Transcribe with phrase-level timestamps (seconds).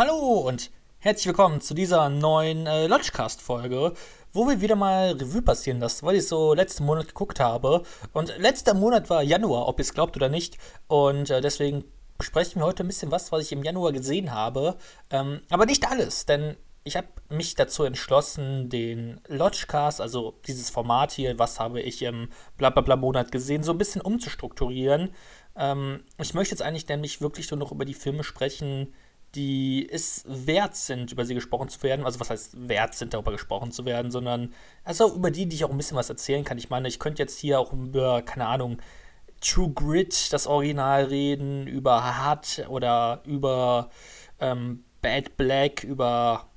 [0.00, 3.92] Hallo und herzlich willkommen zu dieser neuen äh, Lodgecast-Folge,
[4.32, 7.82] wo wir wieder mal Revue passieren lassen, weil ich so letzten Monat geguckt habe.
[8.14, 10.56] Und letzter Monat war Januar, ob ihr es glaubt oder nicht.
[10.88, 11.84] Und äh, deswegen
[12.16, 14.78] besprechen wir heute ein bisschen was, was ich im Januar gesehen habe.
[15.10, 21.12] Ähm, aber nicht alles, denn ich habe mich dazu entschlossen, den Lodgecast, also dieses Format
[21.12, 25.10] hier, was habe ich im Blablabla-Monat gesehen, so ein bisschen umzustrukturieren.
[25.56, 28.94] Ähm, ich möchte jetzt eigentlich nämlich wirklich nur noch über die Filme sprechen,
[29.34, 32.04] die es wert sind, über sie gesprochen zu werden.
[32.04, 34.52] Also was heißt wert sind, darüber gesprochen zu werden, sondern
[34.84, 36.58] also über die, die ich auch ein bisschen was erzählen kann.
[36.58, 38.78] Ich meine, ich könnte jetzt hier auch über, keine Ahnung,
[39.40, 43.90] True Grit, das Original reden, über Hard oder über
[44.38, 46.50] ähm, Bad Black, über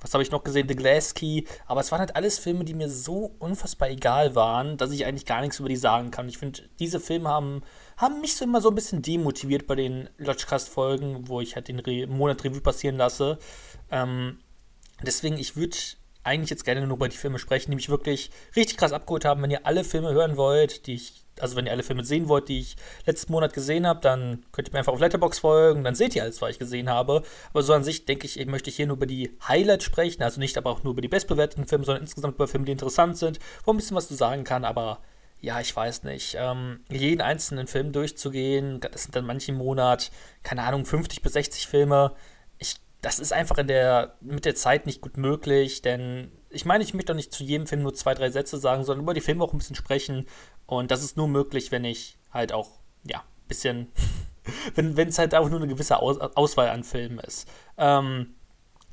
[0.00, 0.68] was habe ich noch gesehen?
[0.68, 1.44] The Glass Key.
[1.66, 5.26] Aber es waren halt alles Filme, die mir so unfassbar egal waren, dass ich eigentlich
[5.26, 6.28] gar nichts über die sagen kann.
[6.28, 7.62] Ich finde, diese Filme haben,
[7.96, 11.80] haben mich so immer so ein bisschen demotiviert bei den Lodgecast-Folgen, wo ich halt den
[11.80, 13.38] Re Monat Revue passieren lasse.
[13.90, 14.38] Ähm,
[15.02, 15.76] deswegen, ich würde
[16.22, 19.42] eigentlich jetzt gerne nur über die Filme sprechen, die mich wirklich richtig krass abgeholt haben.
[19.42, 22.48] Wenn ihr alle Filme hören wollt, die ich also wenn ihr alle Filme sehen wollt,
[22.48, 25.94] die ich letzten Monat gesehen habe, dann könnt ihr mir einfach auf Letterbox folgen, dann
[25.94, 27.22] seht ihr alles, was ich gesehen habe.
[27.50, 30.40] Aber so an sich denke ich, ich möchte hier nur über die Highlights sprechen, also
[30.40, 33.38] nicht aber auch nur über die bestbewerteten Filme, sondern insgesamt über Filme, die interessant sind,
[33.64, 35.00] wo ein bisschen was zu sagen kann, aber
[35.40, 40.10] ja, ich weiß nicht, ähm, jeden einzelnen Film durchzugehen, das sind dann manchen Monat,
[40.42, 42.14] keine Ahnung, 50 bis 60 Filme.
[42.58, 46.82] Ich, das ist einfach in der, mit der Zeit nicht gut möglich, denn ich meine,
[46.82, 49.20] ich möchte doch nicht zu jedem Film nur zwei, drei Sätze sagen, sondern über die
[49.20, 50.26] Filme auch ein bisschen sprechen.
[50.64, 52.70] Und das ist nur möglich, wenn ich halt auch,
[53.04, 53.92] ja, ein bisschen,
[54.74, 57.46] wenn es halt auch nur eine gewisse Aus Auswahl an Filmen ist.
[57.76, 58.34] Ähm,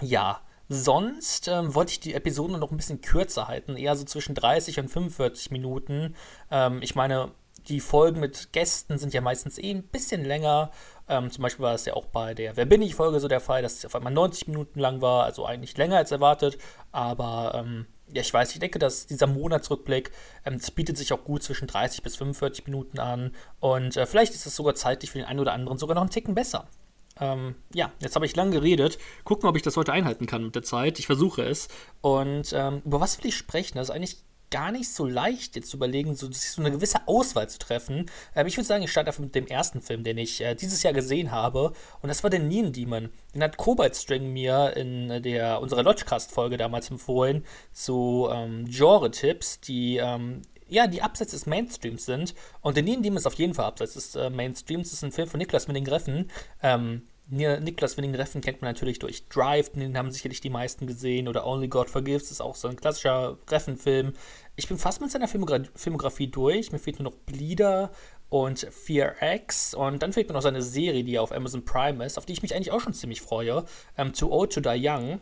[0.02, 4.36] ja, sonst ähm, wollte ich die Episoden noch ein bisschen kürzer halten, eher so zwischen
[4.36, 6.16] 30 und 45 Minuten.
[6.52, 7.32] Ähm, ich meine,
[7.68, 10.72] die Folgen mit Gästen sind ja meistens eh ein bisschen länger.
[11.08, 13.40] Ähm, zum Beispiel war es ja auch bei der Wer bin ich Folge so der
[13.40, 16.58] Fall, dass es auf einmal 90 Minuten lang war, also eigentlich länger als erwartet.
[16.92, 20.12] Aber ähm, ja, ich weiß, ich denke, dass dieser Monatsrückblick,
[20.46, 23.32] ähm, bietet sich auch gut zwischen 30 bis 45 Minuten an.
[23.60, 26.12] Und äh, vielleicht ist es sogar zeitlich für den einen oder anderen sogar noch einen
[26.12, 26.68] Ticken besser.
[27.20, 28.98] Ähm, ja, jetzt habe ich lang geredet.
[29.24, 31.00] Gucken, ob ich das heute einhalten kann mit der Zeit.
[31.00, 31.68] Ich versuche es.
[32.02, 33.78] Und ähm, über was will ich sprechen?
[33.78, 34.18] Das ist eigentlich
[34.54, 38.06] gar nicht so leicht, jetzt zu überlegen, so, so eine gewisse Auswahl zu treffen.
[38.36, 40.84] Ähm, ich würde sagen, ich starte einfach mit dem ersten Film, den ich äh, dieses
[40.84, 41.74] Jahr gesehen habe.
[42.02, 43.10] Und das war der Neon Demon.
[43.34, 49.98] Den hat Cobalt String mir in der, unserer Lodgecast-Folge damals empfohlen zu ähm, Genre-Tipps, die
[49.98, 52.34] ähm, ja, die abseits des Mainstreams sind.
[52.62, 54.90] Und Neon Demon ist auf jeden Fall abseits des äh, Mainstreams.
[54.90, 56.32] Das ist ein Film von Niklas mit den Greffen.
[56.62, 61.28] Ähm, Niklas Winning Reffen kennt man natürlich durch Drive, den haben sicherlich die meisten gesehen,
[61.28, 64.14] oder Only God Forgives, ist auch so ein klassischer Reffen-Film.
[64.56, 67.92] Ich bin fast mit seiner Filmogra Filmografie durch, mir fehlt nur noch Bleeder
[68.30, 72.18] und Fear X und dann fehlt mir noch seine Serie, die auf Amazon Prime ist,
[72.18, 73.64] auf die ich mich eigentlich auch schon ziemlich freue,
[73.98, 75.22] ähm, Too Old to Die Young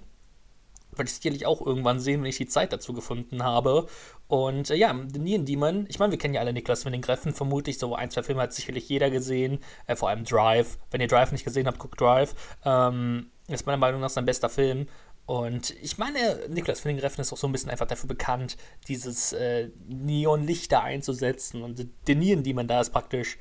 [0.91, 3.87] werde ich sicherlich auch irgendwann sehen, wenn ich die Zeit dazu gefunden habe.
[4.27, 7.77] Und äh, ja, Neon Demon, ich meine, wir kennen ja alle Niklas Winning Greffen, vermutlich
[7.77, 10.77] so ein, zwei Filme hat sicherlich jeder gesehen, äh, vor allem Drive.
[10.89, 12.35] Wenn ihr Drive nicht gesehen habt, guckt Drive.
[12.65, 14.87] Ähm, ist meiner Meinung nach sein bester Film.
[15.25, 18.57] Und ich meine, Niklas Winning Greffen ist auch so ein bisschen einfach dafür bekannt,
[18.87, 21.61] dieses äh, Neonlichter einzusetzen.
[21.61, 23.37] Und The Neon Demon da ist praktisch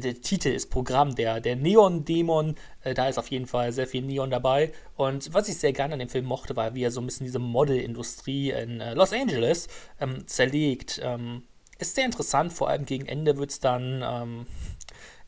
[0.00, 4.02] der Titel ist Programm, der, der Neon-Dämon, äh, da ist auf jeden Fall sehr viel
[4.02, 4.72] Neon dabei.
[4.96, 7.26] Und was ich sehr gerne an dem Film mochte, war, wie er so ein bisschen
[7.26, 9.68] diese Model-Industrie in äh, Los Angeles
[10.00, 11.00] ähm, zerlegt.
[11.02, 11.42] Ähm,
[11.78, 14.46] ist sehr interessant, vor allem gegen Ende wird es dann, ähm,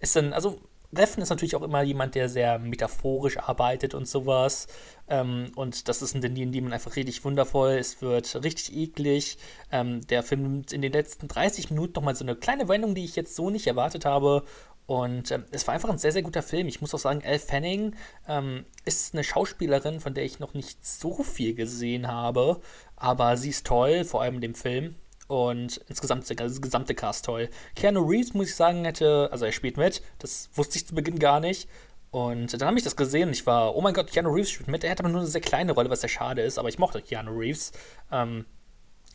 [0.00, 0.60] ist dann, also
[0.96, 4.66] Reffen ist natürlich auch immer jemand, der sehr metaphorisch arbeitet und sowas.
[5.08, 7.72] Ähm, und das ist in den Demon einfach richtig wundervoll.
[7.72, 9.38] Es wird richtig eklig.
[9.70, 13.04] Ähm, der Film nimmt in den letzten 30 Minuten nochmal so eine kleine Wendung, die
[13.04, 14.44] ich jetzt so nicht erwartet habe.
[14.86, 16.68] Und ähm, es war einfach ein sehr, sehr guter Film.
[16.68, 17.94] Ich muss auch sagen, Elle Fanning
[18.28, 22.60] ähm, ist eine Schauspielerin, von der ich noch nicht so viel gesehen habe.
[22.94, 24.94] Aber sie ist toll, vor allem in dem Film.
[25.28, 27.48] Und insgesamt der also gesamte Cast toll.
[27.74, 31.18] Keanu Reeves, muss ich sagen, hätte, also er spielt mit, das wusste ich zu Beginn
[31.18, 31.68] gar nicht.
[32.10, 34.68] Und dann habe ich das gesehen und ich war, oh mein Gott, Keanu Reeves spielt
[34.68, 34.84] mit.
[34.84, 37.02] Er hat aber nur eine sehr kleine Rolle, was sehr schade ist, aber ich mochte
[37.02, 37.72] Keanu Reeves.
[38.12, 38.46] Ähm,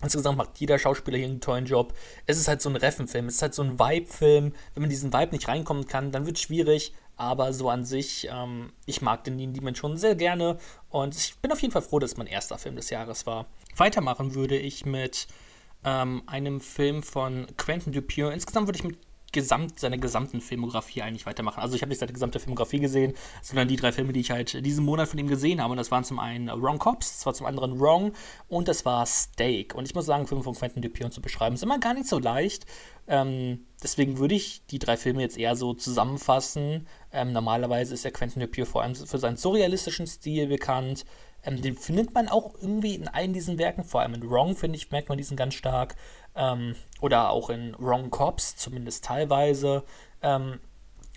[0.04, 1.94] insgesamt macht jeder Schauspieler hier einen tollen Job.
[2.26, 4.54] Es ist halt so ein Reffen-Film, es ist halt so ein Vibe-Film.
[4.74, 6.94] Wenn man diesen Vibe nicht reinkommen kann, dann wird es schwierig.
[7.16, 10.58] Aber so an sich, ähm, ich mag den Neon Demon schon sehr gerne.
[10.90, 13.46] Und ich bin auf jeden Fall froh, dass es mein erster Film des Jahres war.
[13.78, 15.28] Weitermachen würde ich mit
[15.84, 18.32] ähm, einem Film von Quentin Dupieux.
[18.32, 18.98] Insgesamt würde ich mit
[19.32, 21.62] gesamt, seiner gesamten Filmografie eigentlich weitermachen.
[21.62, 24.66] Also ich habe nicht seine gesamte Filmografie gesehen, sondern die drei Filme, die ich halt
[24.66, 25.72] diesen Monat von ihm gesehen habe.
[25.72, 28.12] Und das waren zum einen Wrong Cops, das war zum anderen Wrong
[28.50, 29.76] und das war Steak.
[29.76, 32.20] Und ich muss sagen, Filme von Quentin Dupieux zu beschreiben, ist immer gar nicht so
[32.20, 32.66] leicht.
[33.08, 36.88] Ähm, deswegen würde ich die drei Filme jetzt eher so zusammenfassen.
[37.12, 41.06] Ähm, normalerweise ist ja Quentin Dupieux vor allem für seinen surrealistischen Stil bekannt.
[41.44, 44.78] Ähm, den findet man auch irgendwie in allen diesen Werken, vor allem in Wrong, finde
[44.78, 45.96] ich, merkt man diesen ganz stark.
[46.36, 49.84] Ähm, oder auch in Wrong Cops, zumindest teilweise.
[50.22, 50.60] Ähm,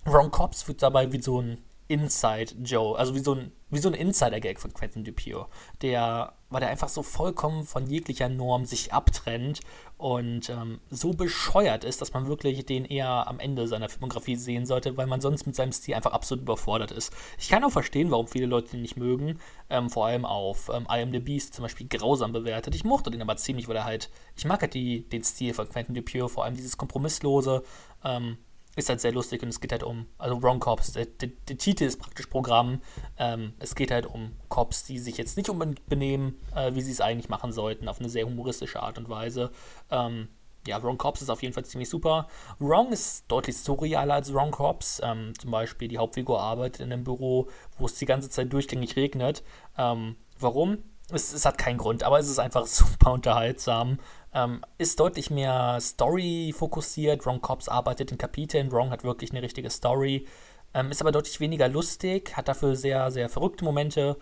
[0.05, 3.89] Wrong Cops wird dabei wie so ein Inside Joe, also wie so ein, wie so
[3.89, 5.47] ein Insider-Gag von Quentin Dupieux,
[5.83, 9.61] der, weil der einfach so vollkommen von jeglicher Norm sich abtrennt
[10.05, 14.67] und ähm, so bescheuert ist, dass man wirklich den eher am Ende seiner Filmografie sehen
[14.67, 17.11] sollte, weil man sonst mit seinem Stil einfach absolut überfordert ist.
[17.39, 19.41] Ich kann auch verstehen, warum viele Leute ihn nicht mögen,
[19.71, 22.75] ähm, vor allem auf ähm, I Am The Beast zum Beispiel grausam bewertet.
[22.75, 25.71] Ich mochte den aber ziemlich, weil er halt, ich mag halt die, den Stil von
[25.71, 27.63] Quentin Dupieux, vor allem dieses Kompromisslose,
[28.05, 28.37] ähm,
[28.77, 31.59] ist halt sehr lustig und es geht halt um, also Wrong Cops, der, der, der
[31.59, 32.81] Titel ist praktisch Programm.
[33.19, 36.93] Ähm, es geht halt um Cops, die sich jetzt nicht unbedingt benehmen, äh, wie sie
[36.93, 39.51] es eigentlich machen sollten, auf eine sehr humoristische Art und Weise.
[39.91, 40.29] Ähm,
[40.67, 42.27] ja, Wrong Cops ist auf jeden Fall ziemlich super.
[42.59, 45.01] Wrong ist deutlich surrealer als Wrong Cops.
[45.05, 47.49] Ähm, zum Beispiel die Hauptfigur arbeitet in einem Büro,
[47.79, 49.43] wo es die ganze Zeit durchgängig regnet.
[49.77, 50.79] Ähm, warum?
[51.11, 53.99] Es, es, hat keinen Grund, aber es ist einfach super unterhaltsam.
[54.35, 57.25] Ähm, ist deutlich mehr Story-fokussiert.
[57.25, 58.73] Wrong Cops arbeitet in Kapiteln.
[58.73, 60.27] Wrong hat wirklich eine richtige Story.
[60.75, 64.17] Ähm, ist aber deutlich weniger lustig, hat dafür sehr, sehr verrückte Momente.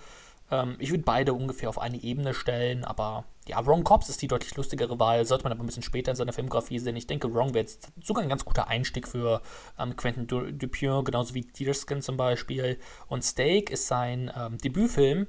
[0.50, 4.29] Ähm, ich würde beide ungefähr auf eine Ebene stellen, aber ja, Wrong Cops ist die
[4.29, 5.25] deutlich lustigere Wahl.
[5.25, 6.94] Sollte man aber ein bisschen später in seiner Filmografie sehen.
[6.94, 9.41] Ich denke, Wrong wäre jetzt sogar ein ganz guter Einstieg für
[9.79, 12.79] ähm, Quentin Dupieux, genauso wie Deerskin zum Beispiel.
[13.09, 15.26] Und Steak ist sein ähm, Debütfilm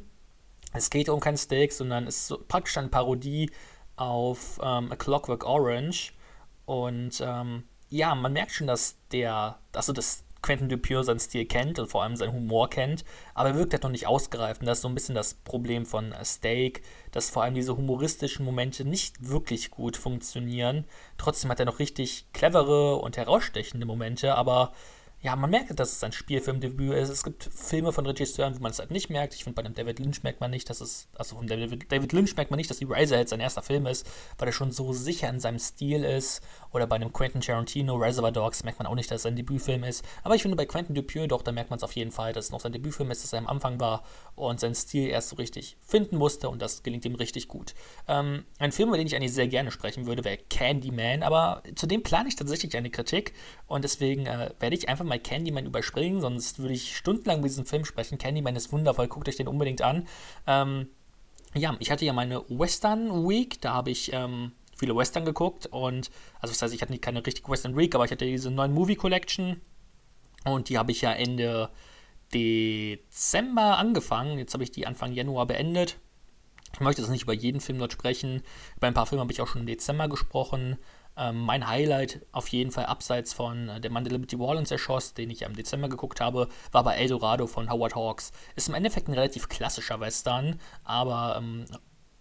[0.73, 3.51] es geht um kein Steak, sondern es ist so praktisch eine Parodie
[3.95, 6.13] auf ähm, A Clockwork Orange.
[6.65, 11.79] Und ähm, ja, man merkt schon, dass der, also das Quentin Dupieux seinen Stil kennt
[11.79, 13.03] und vor allem seinen Humor kennt,
[13.33, 14.61] aber er wirkt halt noch nicht ausgereift.
[14.61, 18.45] Und das ist so ein bisschen das Problem von Steak, dass vor allem diese humoristischen
[18.45, 20.85] Momente nicht wirklich gut funktionieren.
[21.17, 24.73] Trotzdem hat er noch richtig clevere und herausstechende Momente, aber
[25.23, 27.07] ja, man merkt, dass es ein Spielfilmdebüt ist.
[27.07, 29.33] Es gibt Filme von Regisseuren, wo man es halt nicht merkt.
[29.33, 32.11] Ich finde, bei dem David Lynch merkt man nicht, dass es, also von David, David
[32.11, 34.05] Lynch merkt man nicht, dass die Razorhead sein erster Film ist,
[34.37, 36.41] weil er schon so sicher in seinem Stil ist.
[36.73, 39.83] Oder bei einem Quentin Tarantino, Reservoir Dogs, merkt man auch nicht, dass es ein Debütfilm
[39.83, 40.03] ist.
[40.23, 42.45] Aber ich finde, bei Quentin Dupieux doch, da merkt man es auf jeden Fall, dass
[42.45, 44.03] es noch sein Debütfilm ist, dass er am Anfang war
[44.35, 47.75] und seinen Stil erst so richtig finden musste und das gelingt ihm richtig gut.
[48.07, 51.85] Ähm, ein Film, über den ich eigentlich sehr gerne sprechen würde, wäre Candyman, aber zu
[51.85, 53.33] dem plane ich tatsächlich eine Kritik
[53.67, 57.65] und deswegen äh, werde ich einfach mal Candyman überspringen, sonst würde ich stundenlang über diesen
[57.65, 58.17] Film sprechen.
[58.17, 60.07] Candyman ist wundervoll, guckt euch den unbedingt an.
[60.47, 60.87] Ähm,
[61.53, 64.53] ja, ich hatte ja meine Western Week, da habe ich ähm,
[64.83, 68.11] viele Western geguckt und, also das heißt, ich hatte keine richtige Western Week, aber ich
[68.11, 69.61] hatte diese neuen Movie Collection
[70.43, 71.69] und die habe ich ja Ende
[72.33, 74.37] Dezember angefangen.
[74.37, 75.99] Jetzt habe ich die Anfang Januar beendet.
[76.73, 78.41] Ich möchte jetzt nicht über jeden Film dort sprechen.
[78.75, 80.77] Über ein paar Filme habe ich auch schon im Dezember gesprochen.
[81.15, 84.67] Ähm, mein Highlight auf jeden Fall abseits von äh, der Mann der Liberty Wall und
[84.67, 88.31] zerschoss, den ich im Dezember geguckt habe, war bei Eldorado von Howard Hawks.
[88.55, 91.65] Ist im Endeffekt ein relativ klassischer Western, aber ähm,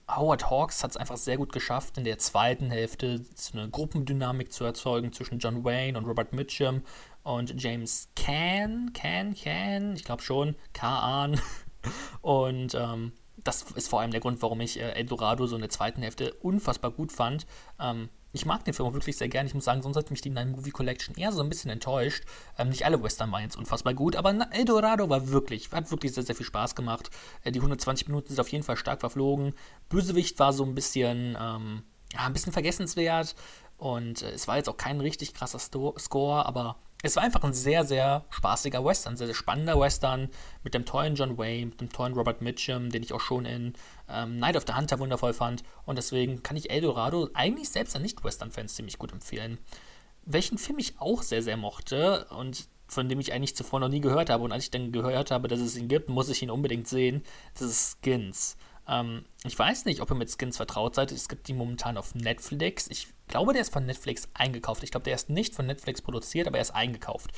[0.08, 4.64] Howard Hawks hat es einfach sehr gut geschafft, in der zweiten Hälfte eine Gruppendynamik zu
[4.64, 6.82] erzeugen zwischen John Wayne und Robert Mitchum
[7.22, 11.40] und James Can, Can, Can, ich glaube schon, Kaan.
[12.20, 13.12] Und ähm,
[13.42, 16.32] das ist vor allem der Grund, warum ich äh, Eldorado so in der zweiten Hälfte
[16.34, 17.46] unfassbar gut fand.
[17.80, 19.46] Ähm, ich mag den Film auch wirklich sehr gern.
[19.46, 22.24] Ich muss sagen, sonst hat mich die Nine Movie Collection eher so ein bisschen enttäuscht.
[22.58, 26.24] Ähm, nicht alle Western waren jetzt unfassbar gut, aber Eldorado war wirklich, hat wirklich sehr,
[26.24, 27.10] sehr viel Spaß gemacht.
[27.44, 29.54] Äh, die 120 Minuten sind auf jeden Fall stark verflogen.
[29.88, 33.34] Bösewicht war so ein bisschen, ähm, ja, ein bisschen vergessenswert.
[33.76, 37.42] Und äh, es war jetzt auch kein richtig krasser Sto Score, aber es war einfach
[37.42, 40.28] ein sehr, sehr spaßiger Western, sehr, sehr spannender Western
[40.62, 43.74] mit dem tollen John Wayne, mit dem tollen Robert Mitchum, den ich auch schon in
[44.08, 45.64] ähm, Night of the Hunter wundervoll fand.
[45.84, 49.58] Und deswegen kann ich Eldorado eigentlich selbst an Nicht-Western-Fans ziemlich gut empfehlen.
[50.24, 54.00] Welchen Film ich auch sehr, sehr mochte und von dem ich eigentlich zuvor noch nie
[54.00, 54.44] gehört habe.
[54.44, 57.24] Und als ich dann gehört habe, dass es ihn gibt, muss ich ihn unbedingt sehen.
[57.54, 58.56] Das ist Skins.
[58.88, 61.12] Ähm, ich weiß nicht, ob ihr mit Skins vertraut seid.
[61.12, 62.88] Es gibt die momentan auf Netflix.
[62.88, 64.82] Ich glaube, der ist von Netflix eingekauft.
[64.82, 67.30] Ich glaube, der ist nicht von Netflix produziert, aber er ist eingekauft.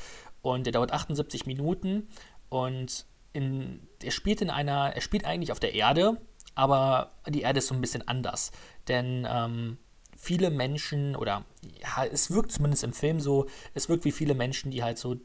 [0.42, 2.08] Und der dauert 78 Minuten
[2.48, 6.20] und in, er spielt in einer, er spielt eigentlich auf der Erde,
[6.54, 8.52] aber die Erde ist so ein bisschen anders.
[8.86, 9.78] Denn ähm,
[10.16, 14.70] viele Menschen, oder ja, es wirkt zumindest im Film so, es wirkt wie viele Menschen,
[14.70, 15.16] die halt so,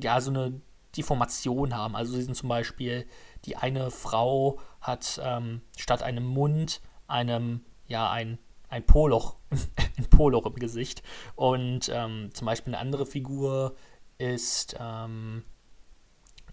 [0.00, 0.60] ja, so eine
[0.96, 1.94] Deformation haben.
[1.94, 3.06] Also sie sind zum Beispiel,
[3.46, 8.38] die eine Frau hat ähm, statt einem Mund einem, ja, ein
[8.68, 9.36] ein Poloch,
[9.96, 11.02] ein Poloch im Gesicht.
[11.34, 13.76] Und ähm, zum Beispiel eine andere Figur
[14.18, 15.44] ist, ähm,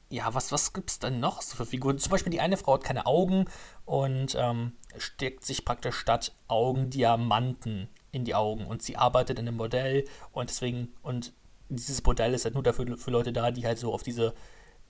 [0.09, 1.97] ja, was, was gibt es denn noch so für Figuren?
[1.97, 3.45] Zum Beispiel die eine Frau hat keine Augen
[3.85, 8.67] und ähm, steckt sich praktisch statt Augen Diamanten in die Augen.
[8.67, 11.33] Und sie arbeitet in einem Modell und deswegen, und
[11.69, 14.35] dieses Modell ist halt nur dafür für Leute da, die halt so auf diese,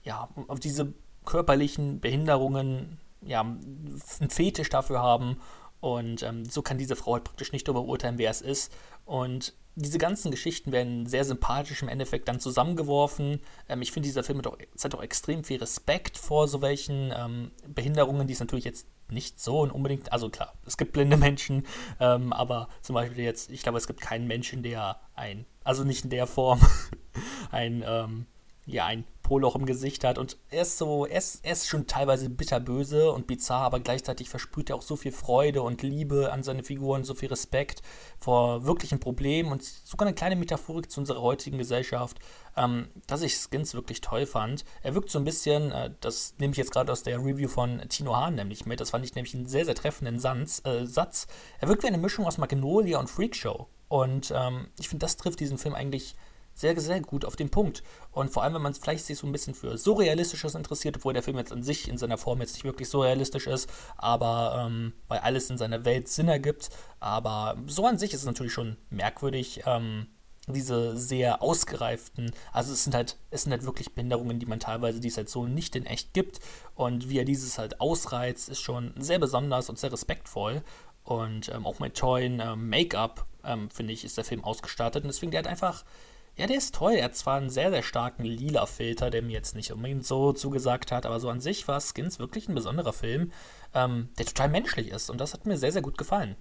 [0.04, 0.94] ja, auf diese
[1.26, 5.38] körperlichen Behinderungen, ja, einen Fetisch dafür haben.
[5.80, 8.72] Und ähm, so kann diese Frau halt praktisch nicht darüber urteilen, wer es ist.
[9.06, 13.42] Und diese ganzen Geschichten werden sehr sympathisch im Endeffekt dann zusammengeworfen.
[13.68, 17.12] Ähm, ich finde, dieser Film hat auch, hat auch extrem viel Respekt vor so welchen
[17.16, 21.18] ähm, Behinderungen, die es natürlich jetzt nicht so und unbedingt, also klar, es gibt blinde
[21.18, 21.66] Menschen,
[22.00, 26.04] ähm, aber zum Beispiel jetzt, ich glaube, es gibt keinen Menschen, der ein, also nicht
[26.04, 26.62] in der Form,
[27.52, 28.26] ein, ähm,
[28.66, 31.88] ja, ein Poloch im Gesicht hat und er ist so, er ist, er ist schon
[31.88, 36.44] teilweise bitterböse und bizarr, aber gleichzeitig versprüht er auch so viel Freude und Liebe an
[36.44, 37.82] seine Figuren, so viel Respekt
[38.20, 42.20] vor wirklichen Problemen und sogar eine kleine Metaphorik zu unserer heutigen Gesellschaft,
[42.58, 44.66] ähm, dass ich Skins wirklich toll fand.
[44.84, 47.82] Er wirkt so ein bisschen, äh, das nehme ich jetzt gerade aus der Review von
[47.90, 50.62] Tino Hahn nämlich mit, das fand ich nämlich einen sehr, sehr treffenden Satz.
[50.66, 51.28] Äh, Satz.
[51.60, 55.40] Er wirkt wie eine Mischung aus Magnolia und Freakshow und ähm, ich finde, das trifft
[55.40, 56.16] diesen Film eigentlich
[56.54, 57.84] sehr, sehr gut auf den Punkt.
[58.12, 61.24] Und vor allem, wenn man vielleicht sich so ein bisschen für Surrealistisches interessiert, obwohl der
[61.24, 65.20] Film jetzt an sich in seiner Form jetzt nicht wirklich surrealistisch ist, aber ähm, weil
[65.20, 66.70] alles in seiner Welt Sinn ergibt.
[67.00, 69.64] Aber so an sich ist es natürlich schon merkwürdig.
[69.66, 70.08] Ähm,
[70.48, 75.00] diese sehr ausgereiften, also es sind halt, es sind halt wirklich Behinderungen, die man teilweise,
[75.00, 76.40] die es halt so nicht in echt gibt.
[76.76, 80.62] Und wie er dieses halt ausreizt, ist schon sehr besonders und sehr respektvoll.
[81.04, 85.04] Und ähm, auch mit tollen ähm, Make-up, ähm, finde ich, ist der Film ausgestattet.
[85.04, 85.86] Und deswegen, der hat einfach
[86.36, 86.94] ja, der ist toll.
[86.94, 90.34] Er hat zwar einen sehr, sehr starken lila Filter, der mir jetzt nicht unbedingt so
[90.34, 93.32] zugesagt hat, aber so an sich war Skins wirklich ein besonderer Film,
[93.74, 95.10] ähm, der total menschlich ist.
[95.10, 96.36] Und das hat mir sehr, sehr gut gefallen.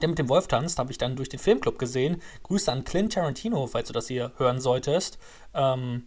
[0.00, 2.22] Der mit dem Wolf tanzt, habe ich dann durch den Filmclub gesehen.
[2.44, 5.18] Grüße an Clint Tarantino, falls du das hier hören solltest.
[5.52, 6.06] Ähm,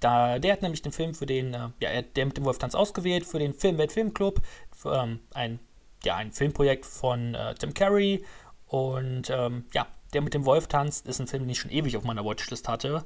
[0.00, 2.74] da, der hat nämlich den Film für den, äh, ja, der mit dem Wolf tanzt
[2.74, 4.40] ausgewählt für den Filmwelt Filmclub.
[4.84, 5.60] Ähm, ein,
[6.02, 8.24] ja, ein Filmprojekt von äh, Tim Curry.
[8.66, 11.96] Und ähm, ja, der mit dem Wolf tanzt, ist ein Film, den ich schon ewig
[11.96, 13.04] auf meiner Watchlist hatte.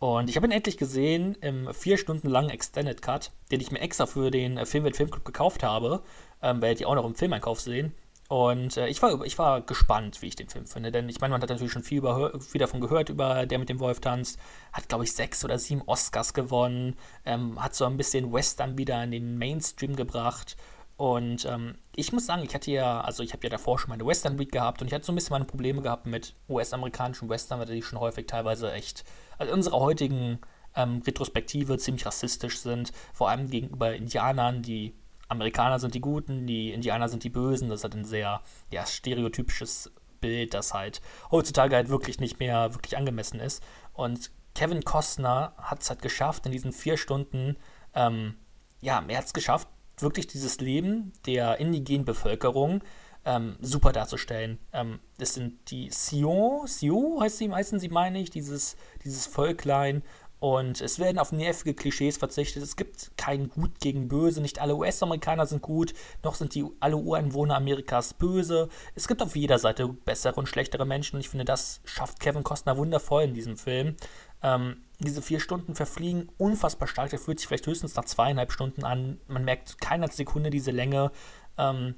[0.00, 3.80] Und ich habe ihn endlich gesehen im vier Stunden langen Extended Cut, den ich mir
[3.80, 6.02] extra für den äh, Filmwelt Filmclub gekauft habe.
[6.42, 7.94] Ähm, werdet ihr auch noch im Filmeinkauf sehen.
[8.30, 10.90] Und äh, ich, war, ich war gespannt, wie ich den Film finde.
[10.90, 13.68] Denn ich meine, man hat natürlich schon viel, über, viel davon gehört, über der mit
[13.68, 14.38] dem Wolf tanzt.
[14.72, 16.96] Hat, glaube ich, sechs oder sieben Oscars gewonnen.
[17.26, 20.56] Ähm, hat so ein bisschen Western wieder in den Mainstream gebracht.
[21.00, 24.04] Und ähm, ich muss sagen, ich hatte ja, also ich habe ja davor schon meine
[24.04, 27.58] Western Week gehabt und ich hatte so ein bisschen meine Probleme gehabt mit US-amerikanischen Western,
[27.58, 29.04] weil die schon häufig teilweise echt,
[29.38, 30.40] also unserer heutigen
[30.76, 34.92] ähm, Retrospektive ziemlich rassistisch sind, vor allem gegenüber Indianern, die
[35.28, 37.70] Amerikaner sind die Guten, die Indianer sind die Bösen.
[37.70, 39.90] Das halt ein sehr ja, stereotypisches
[40.20, 43.62] Bild, das halt heutzutage halt wirklich nicht mehr wirklich angemessen ist.
[43.94, 47.56] Und Kevin Costner hat es halt geschafft, in diesen vier Stunden,
[47.94, 48.34] ähm,
[48.82, 49.66] ja, er hat es geschafft,
[50.02, 52.82] wirklich dieses Leben der indigenen Bevölkerung
[53.24, 54.58] ähm, super darzustellen.
[54.72, 60.02] Ähm, das sind die Sion, Sion heißt sie, heißen sie, meine ich, dieses, dieses Völklein.
[60.40, 62.62] Und es werden auf nervige Klischees verzichtet.
[62.62, 64.40] Es gibt kein Gut gegen Böse.
[64.40, 65.92] Nicht alle US-Amerikaner sind gut,
[66.24, 68.70] noch sind die alle Ureinwohner Amerikas böse.
[68.94, 71.16] Es gibt auf jeder Seite bessere und schlechtere Menschen.
[71.16, 73.96] Und ich finde, das schafft Kevin Costner wundervoll in diesem Film.
[74.42, 77.10] Ähm, diese vier Stunden verfliegen unfassbar stark.
[77.10, 79.18] Der fühlt sich vielleicht höchstens nach zweieinhalb Stunden an.
[79.28, 81.12] Man merkt keiner Sekunde diese Länge.
[81.58, 81.96] Ähm,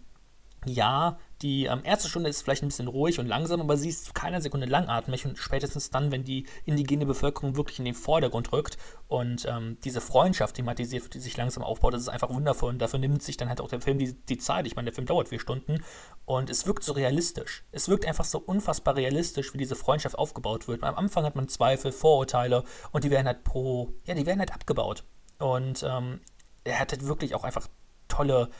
[0.65, 4.07] ja, die ähm, erste Stunde ist vielleicht ein bisschen ruhig und langsam, aber sie ist
[4.07, 8.53] zu keiner Sekunde langatmig und spätestens dann, wenn die indigene Bevölkerung wirklich in den Vordergrund
[8.53, 12.79] rückt und ähm, diese Freundschaft thematisiert die sich langsam aufbaut, das ist einfach wundervoll und
[12.79, 14.67] dafür nimmt sich dann halt auch der Film die, die Zeit.
[14.67, 15.83] Ich meine, der Film dauert vier Stunden
[16.25, 17.65] und es wirkt so realistisch.
[17.73, 20.83] Es wirkt einfach so unfassbar realistisch, wie diese Freundschaft aufgebaut wird.
[20.83, 24.53] Am Anfang hat man Zweifel, Vorurteile und die werden halt pro, ja, die werden halt
[24.53, 25.05] abgebaut.
[25.39, 26.21] Und ähm,
[26.65, 27.67] er hat halt wirklich auch einfach
[28.09, 28.51] tolle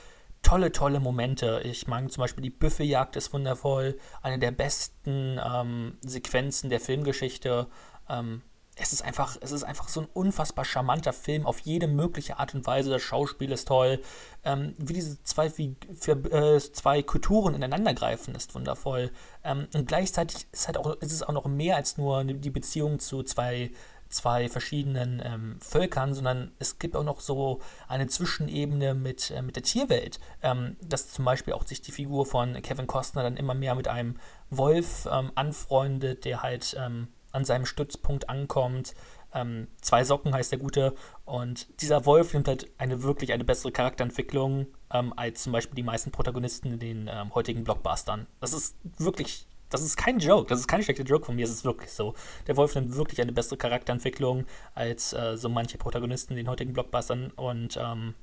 [0.43, 1.63] tolle, tolle Momente.
[1.65, 7.69] Ich meine zum Beispiel die Büffeljagd ist wundervoll, eine der besten ähm, Sequenzen der Filmgeschichte.
[8.09, 8.43] Ähm,
[8.75, 12.55] es ist einfach, es ist einfach so ein unfassbar charmanter Film auf jede mögliche Art
[12.55, 12.91] und Weise.
[12.91, 14.01] Das Schauspiel ist toll.
[14.45, 19.11] Ähm, wie diese zwei, wie für, äh, zwei Kulturen ineinandergreifen, ist wundervoll.
[19.45, 22.99] Ähm, und gleichzeitig ist, halt auch, ist es auch noch mehr als nur die Beziehung
[22.99, 23.71] zu zwei
[24.13, 29.57] zwei verschiedenen ähm, Völkern, sondern es gibt auch noch so eine Zwischenebene mit, äh, mit
[29.57, 33.55] der Tierwelt, ähm, dass zum Beispiel auch sich die Figur von Kevin Costner dann immer
[33.55, 34.19] mehr mit einem
[34.51, 38.95] Wolf ähm, anfreundet, der halt ähm, an seinem Stützpunkt ankommt.
[39.35, 40.95] Ähm, zwei Socken heißt der Gute.
[41.25, 45.83] Und dieser Wolf nimmt halt eine wirklich eine bessere Charakterentwicklung ähm, als zum Beispiel die
[45.83, 48.27] meisten Protagonisten in den heutigen Blockbustern.
[48.41, 51.51] Das ist wirklich das ist kein Joke, das ist kein schlechter Joke von mir, es
[51.51, 52.15] ist wirklich so.
[52.47, 56.73] Der Wolf nimmt wirklich eine bessere Charakterentwicklung als äh, so manche Protagonisten in den heutigen
[56.73, 58.15] Blockbustern und ähm,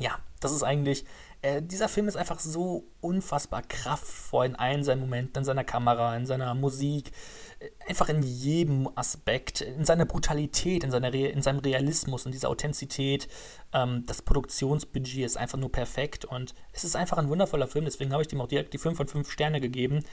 [0.00, 1.04] ja, das ist eigentlich,
[1.42, 6.16] äh, dieser Film ist einfach so unfassbar kraftvoll in allen seinen Momenten, in seiner Kamera,
[6.16, 7.12] in seiner Musik,
[7.58, 12.32] äh, einfach in jedem Aspekt, in seiner Brutalität, in, seiner Re in seinem Realismus, in
[12.32, 13.28] dieser Authentizität.
[13.72, 18.12] Ähm, das Produktionsbudget ist einfach nur perfekt und es ist einfach ein wundervoller Film, deswegen
[18.12, 20.04] habe ich dem auch direkt die 5 von 5 Sterne gegeben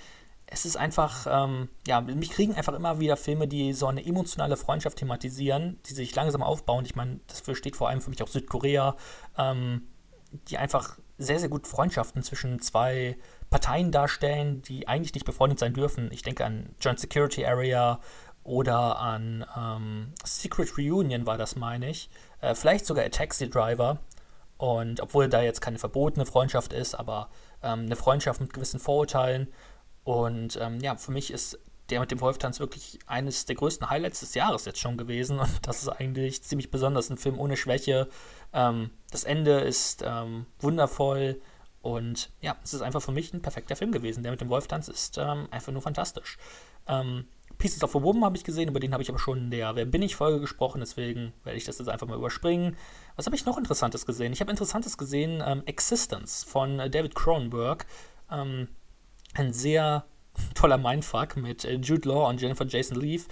[0.52, 4.58] es ist einfach, ähm, ja, mich kriegen einfach immer wieder Filme, die so eine emotionale
[4.58, 6.86] Freundschaft thematisieren, die sich langsam aufbauen.
[6.86, 8.96] Ich meine, das steht vor allem für mich auch Südkorea,
[9.38, 9.84] ähm,
[10.48, 13.18] die einfach sehr, sehr gut Freundschaften zwischen zwei
[13.50, 16.10] Parteien darstellen, die eigentlich nicht befreundet sein dürfen.
[16.12, 18.00] Ich denke an Joint Security Area
[18.44, 22.10] oder an ähm, Secret Reunion war das, meine ich.
[22.42, 24.00] Äh, vielleicht sogar A Taxi Driver.
[24.58, 27.30] Und obwohl da jetzt keine verbotene Freundschaft ist, aber
[27.64, 29.48] ähm, eine Freundschaft mit gewissen Vorurteilen.
[30.10, 31.60] Und ähm, ja, für mich ist
[31.92, 35.38] der mit dem Wolftanz wirklich eines der größten Highlights des Jahres jetzt schon gewesen.
[35.38, 37.12] Und das ist eigentlich ziemlich besonders.
[37.12, 38.10] Ein Film ohne Schwäche.
[38.52, 41.40] Ähm, das Ende ist ähm, wundervoll.
[41.84, 44.24] Und ja, es ist einfach für mich ein perfekter Film gewesen.
[44.24, 46.40] Der mit dem Wolftanz ist ähm, einfach nur fantastisch.
[46.88, 47.28] Ähm,
[47.60, 49.76] Pieces of a Woman habe ich gesehen, über den habe ich aber schon in der
[49.76, 52.76] Wer bin ich Folge gesprochen, deswegen werde ich das jetzt einfach mal überspringen.
[53.16, 54.34] Was habe ich noch Interessantes gesehen?
[54.34, 57.86] Ich habe Interessantes gesehen, ähm, Existence von äh, David Cronenberg.
[58.32, 58.70] Ähm,
[59.34, 60.06] ein sehr
[60.56, 63.26] toller Mindfuck mit äh, Jude Law und Jennifer Jason Leave.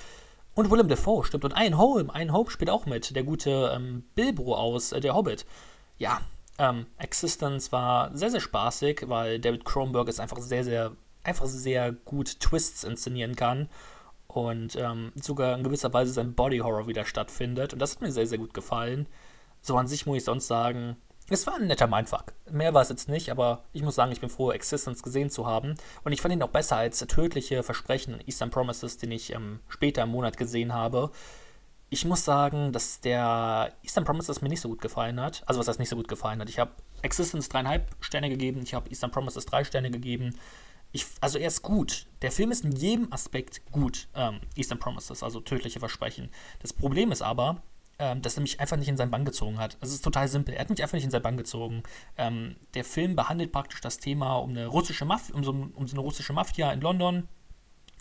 [0.56, 1.46] Und Willem Dafoe stimmt.
[1.46, 3.16] Und Ian Holm, Ian Holm spielt auch mit.
[3.16, 5.46] Der gute ähm, Bilbo aus äh, Der Hobbit.
[5.98, 6.22] Ja,
[6.58, 11.92] ähm, Existence war sehr, sehr spaßig, weil David Cronenberg es einfach sehr, sehr, einfach sehr
[11.92, 13.70] gut Twists inszenieren kann.
[14.28, 17.74] Und ähm, sogar in gewisser Weise sein Body Horror wieder stattfindet.
[17.74, 19.08] Und das hat mir sehr, sehr gut gefallen.
[19.62, 20.98] So an sich muss ich sonst sagen,
[21.30, 22.34] es war ein netter Mindfuck.
[22.50, 25.46] Mehr war es jetzt nicht, aber ich muss sagen, ich bin froh, Existence gesehen zu
[25.46, 25.76] haben.
[26.04, 30.04] Und ich fand ihn auch besser als tödliche Versprechen Eastern Promises, den ich ähm, später
[30.04, 31.12] im Monat gesehen habe.
[31.90, 35.44] Ich muss sagen, dass der Eastern Promises mir nicht so gut gefallen hat.
[35.46, 36.50] Also, was heißt nicht so gut gefallen hat?
[36.50, 40.38] Ich habe Existence dreieinhalb Sterne gegeben, ich habe Eastern Promises drei Sterne gegeben.
[40.94, 42.08] Ich, also, er ist gut.
[42.22, 46.30] Der Film ist in jedem Aspekt gut, ähm, Eastern Promises, also tödliche Versprechen.
[46.62, 47.62] Das Problem ist aber,
[48.00, 49.78] ähm, dass er mich einfach nicht in seinen Bann gezogen hat.
[49.82, 50.54] Es ist total simpel.
[50.54, 51.84] Er hat mich einfach nicht in seinen Bann gezogen.
[52.18, 55.96] Ähm, der Film behandelt praktisch das Thema um eine russische Mafia, um so, um so
[55.96, 57.28] eine russische Mafia in London.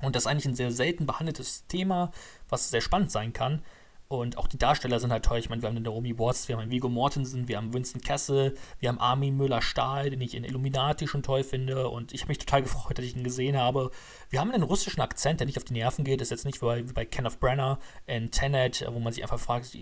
[0.02, 2.12] Und das ist eigentlich ein sehr selten behandeltes Thema,
[2.48, 3.62] was sehr spannend sein kann.
[4.08, 5.38] Und auch die Darsteller sind halt toll.
[5.38, 8.56] Ich meine, wir haben den Naomi Watts, wir haben Vigo Mortensen, wir haben Winston Kessel,
[8.78, 11.88] wir haben Armin Müller-Stahl, den ich in Illuminati schon toll finde.
[11.88, 13.90] Und ich habe mich total gefreut, dass ich ihn gesehen habe.
[14.30, 16.20] Wir haben einen russischen Akzent, der nicht auf die Nerven geht.
[16.20, 19.24] Das ist jetzt nicht wie bei, wie bei Kenneth Brenner in Tenet, wo man sich
[19.24, 19.76] einfach fragt,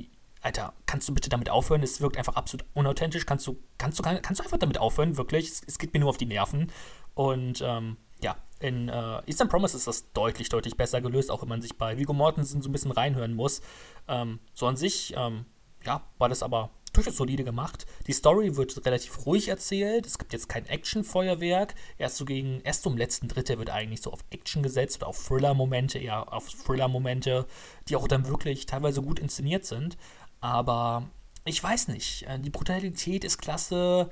[0.44, 1.82] Alter, kannst du bitte damit aufhören?
[1.82, 3.24] Es wirkt einfach absolut unauthentisch.
[3.24, 5.16] Kannst du, kannst du, kannst du einfach damit aufhören?
[5.16, 5.48] Wirklich?
[5.48, 6.70] Es, es geht mir nur auf die Nerven.
[7.14, 11.48] Und ähm, ja, in äh, Eastern Promise ist das deutlich, deutlich besser gelöst, auch wenn
[11.48, 13.62] man sich bei Vigo Mortensen so ein bisschen reinhören muss.
[14.06, 15.46] Ähm, so an sich, ähm,
[15.82, 17.86] ja, war das aber durchaus solide gemacht.
[18.06, 20.06] Die Story wird relativ ruhig erzählt.
[20.06, 21.74] Es gibt jetzt kein Action-Feuerwerk.
[21.98, 25.26] Erst so gegen, erst im letzten Drittel wird eigentlich so auf Action gesetzt oder auf
[25.26, 27.46] Thriller-Momente, eher auf Thriller-Momente,
[27.88, 29.96] die auch dann wirklich teilweise gut inszeniert sind.
[30.44, 31.08] Aber
[31.44, 32.24] ich weiß nicht.
[32.28, 34.10] Äh, die Brutalität ist klasse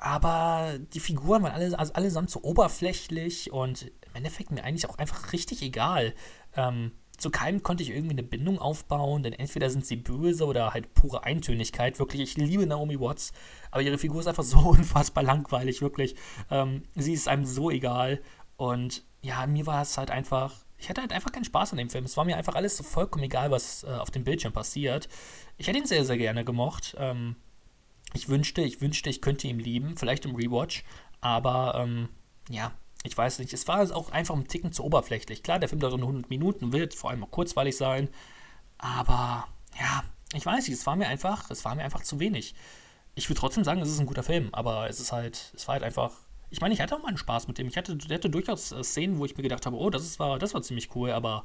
[0.00, 4.96] aber die Figuren waren alle, also allesamt so oberflächlich und im Endeffekt mir eigentlich auch
[4.96, 6.14] einfach richtig egal.
[6.56, 10.72] Ähm, zu keinem konnte ich irgendwie eine Bindung aufbauen, denn entweder sind sie böse oder
[10.72, 11.98] halt pure Eintönigkeit.
[11.98, 13.32] Wirklich, ich liebe Naomi Watts,
[13.70, 16.16] aber ihre Figur ist einfach so unfassbar langweilig, wirklich.
[16.50, 18.22] Ähm, sie ist einem so egal.
[18.56, 20.64] Und ja, mir war es halt einfach.
[20.78, 22.06] Ich hatte halt einfach keinen Spaß an dem Film.
[22.06, 25.10] Es war mir einfach alles so vollkommen egal, was äh, auf dem Bildschirm passiert.
[25.60, 26.96] Ich hätte ihn sehr, sehr gerne gemocht.
[26.98, 27.36] Ähm,
[28.14, 30.84] ich wünschte, ich wünschte, ich könnte ihn lieben, vielleicht im Rewatch,
[31.20, 32.08] aber ähm,
[32.48, 33.52] ja, ich weiß nicht.
[33.52, 35.42] Es war auch einfach ein Ticken zu oberflächlich.
[35.42, 38.08] Klar, der Film dauert so 100 Minuten, wird vor allem auch kurzweilig sein,
[38.78, 42.54] aber ja, ich weiß nicht, es war mir einfach, es war mir einfach zu wenig.
[43.14, 45.74] Ich würde trotzdem sagen, es ist ein guter Film, aber es ist halt, es war
[45.74, 46.12] halt einfach.
[46.48, 47.68] Ich meine, ich hatte auch mal einen Spaß mit dem.
[47.68, 50.38] Ich hatte, hatte durchaus äh, Szenen, wo ich mir gedacht habe, oh, das, ist, war,
[50.38, 51.44] das war ziemlich cool, aber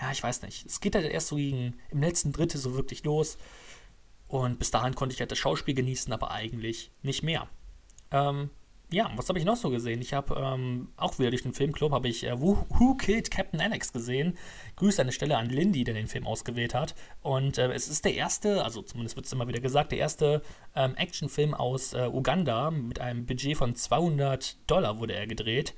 [0.00, 0.66] ja, ich weiß nicht.
[0.66, 3.38] Es geht halt erst so gegen, im letzten Drittel so wirklich los.
[4.28, 7.48] Und bis dahin konnte ich halt das Schauspiel genießen, aber eigentlich nicht mehr.
[8.10, 8.50] Ähm,
[8.90, 10.00] ja, was habe ich noch so gesehen?
[10.00, 13.60] Ich habe ähm, auch wieder durch den Filmclub habe ich äh, Who, Who, Killed Captain
[13.60, 14.36] Alex gesehen.
[14.76, 16.94] Grüße an der Stelle an Lindy, der den Film ausgewählt hat.
[17.22, 20.42] Und äh, es ist der erste, also zumindest wird es immer wieder gesagt, der erste
[20.74, 25.74] ähm, Actionfilm aus äh, Uganda mit einem Budget von 200 Dollar wurde er gedreht.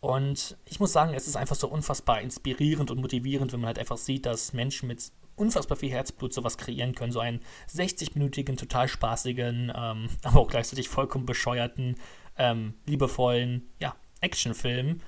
[0.00, 3.78] Und ich muss sagen, es ist einfach so unfassbar inspirierend und motivierend, wenn man halt
[3.78, 7.12] einfach sieht, dass Menschen mit unfassbar viel Herzblut sowas kreieren können.
[7.12, 7.40] So einen
[7.72, 11.96] 60-minütigen, total spaßigen, ähm, aber auch gleichzeitig vollkommen bescheuerten,
[12.36, 15.00] ähm, liebevollen, ja, Actionfilm.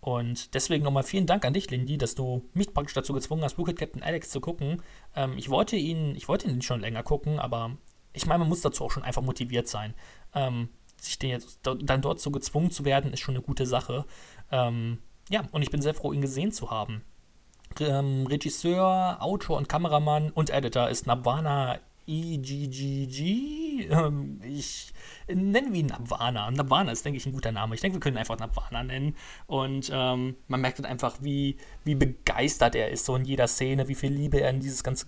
[0.00, 3.58] Und deswegen nochmal vielen Dank an dich, Lindy, dass du mich praktisch dazu gezwungen hast,
[3.58, 4.82] Rocket Captain Alex zu gucken.
[5.14, 7.76] Ähm, ich wollte ihn, ich wollte ihn schon länger gucken, aber
[8.12, 9.94] ich meine, man muss dazu auch schon einfach motiviert sein.
[10.34, 10.68] Ähm,
[11.00, 14.04] sich den jetzt dann dort so gezwungen zu werden, ist schon eine gute Sache.
[14.50, 17.02] Ähm, ja, und ich bin sehr froh, ihn gesehen zu haben.
[17.80, 23.88] Ähm, Regisseur, Autor und Kameramann und Editor ist Nabwana EGGG.
[23.90, 24.92] Ähm, ich
[25.28, 26.50] nenne ihn Nabwana.
[26.50, 27.74] Nabwana ist, denke ich, ein guter Name.
[27.74, 29.14] Ich denke, wir können ihn einfach Nabwana nennen.
[29.46, 33.88] Und ähm, man merkt dann einfach, wie, wie begeistert er ist so in jeder Szene,
[33.88, 35.06] wie viel Liebe er in dieses ganze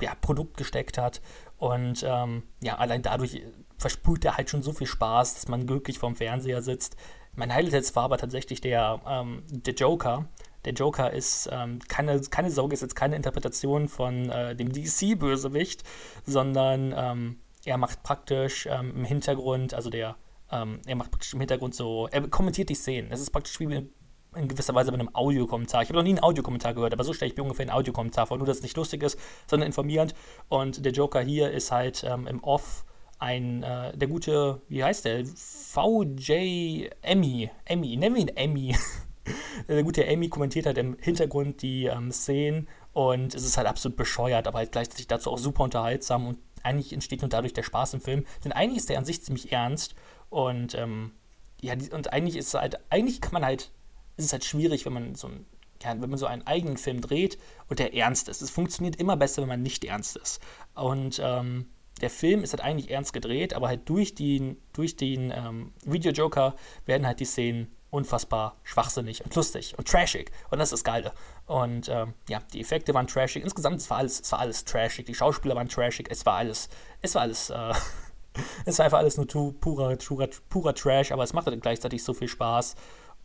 [0.00, 1.20] ja, Produkt gesteckt hat.
[1.58, 3.42] Und ähm, ja, allein dadurch
[3.76, 6.96] versprüht er halt schon so viel Spaß, dass man glücklich vorm Fernseher sitzt.
[7.38, 10.26] Mein Highlight war aber tatsächlich der, ähm, der Joker.
[10.64, 15.84] Der Joker ist ähm, keine, keine Sorge, ist jetzt keine Interpretation von äh, dem DC-Bösewicht,
[16.26, 20.16] sondern ähm, er macht praktisch ähm, im Hintergrund, also der,
[20.50, 23.12] ähm, er macht praktisch im Hintergrund so, er kommentiert die Szenen.
[23.12, 23.88] Es ist praktisch wie
[24.34, 25.82] in gewisser Weise bei einem Audiokommentar.
[25.82, 28.26] Ich habe noch nie einen Audiokommentar gehört, aber so stelle ich mir ungefähr einen Audiokommentar
[28.26, 28.36] vor.
[28.36, 30.12] Nur, dass es nicht lustig ist, sondern informierend.
[30.48, 32.84] Und der Joker hier ist halt ähm, im Off
[33.18, 35.24] ein, äh, der gute, wie heißt der?
[35.26, 37.50] VJ Emmy.
[37.64, 38.76] Emmy, nennen wir ihn Emmy.
[39.68, 43.96] der gute Emmy kommentiert halt im Hintergrund die ähm, Szenen und es ist halt absolut
[43.96, 47.94] bescheuert, aber halt gleichzeitig dazu auch super unterhaltsam und eigentlich entsteht nur dadurch der Spaß
[47.94, 48.24] im Film.
[48.44, 49.94] Denn eigentlich ist der an sich ziemlich ernst
[50.30, 51.12] und ähm,
[51.60, 53.72] ja, und eigentlich ist es halt, eigentlich kann man halt,
[54.16, 55.46] ist es halt schwierig, wenn man so ein
[55.82, 58.42] ja, wenn man so einen eigenen Film dreht und der ernst ist.
[58.42, 60.40] Es funktioniert immer besser, wenn man nicht ernst ist.
[60.74, 61.66] Und ähm,
[61.98, 66.54] der Film ist halt eigentlich ernst gedreht, aber halt durch den, durch den ähm, Video-Joker
[66.86, 70.30] werden halt die Szenen unfassbar schwachsinnig und lustig und trashig.
[70.50, 71.12] Und das ist das Geile.
[71.46, 73.42] Und ähm, ja, die Effekte waren trashig.
[73.42, 75.06] Insgesamt, es war alles, es war alles trashig.
[75.06, 76.08] Die Schauspieler waren trashig.
[76.10, 76.68] Es war alles,
[77.00, 77.72] es war alles, äh,
[78.66, 82.28] es war einfach alles nur purer, purer, purer Trash, aber es machte gleichzeitig so viel
[82.28, 82.74] Spaß.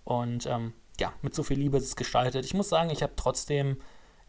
[0.06, 2.46] Und ähm, ja, mit so viel Liebe ist es gestaltet.
[2.46, 3.78] Ich muss sagen, ich habe trotzdem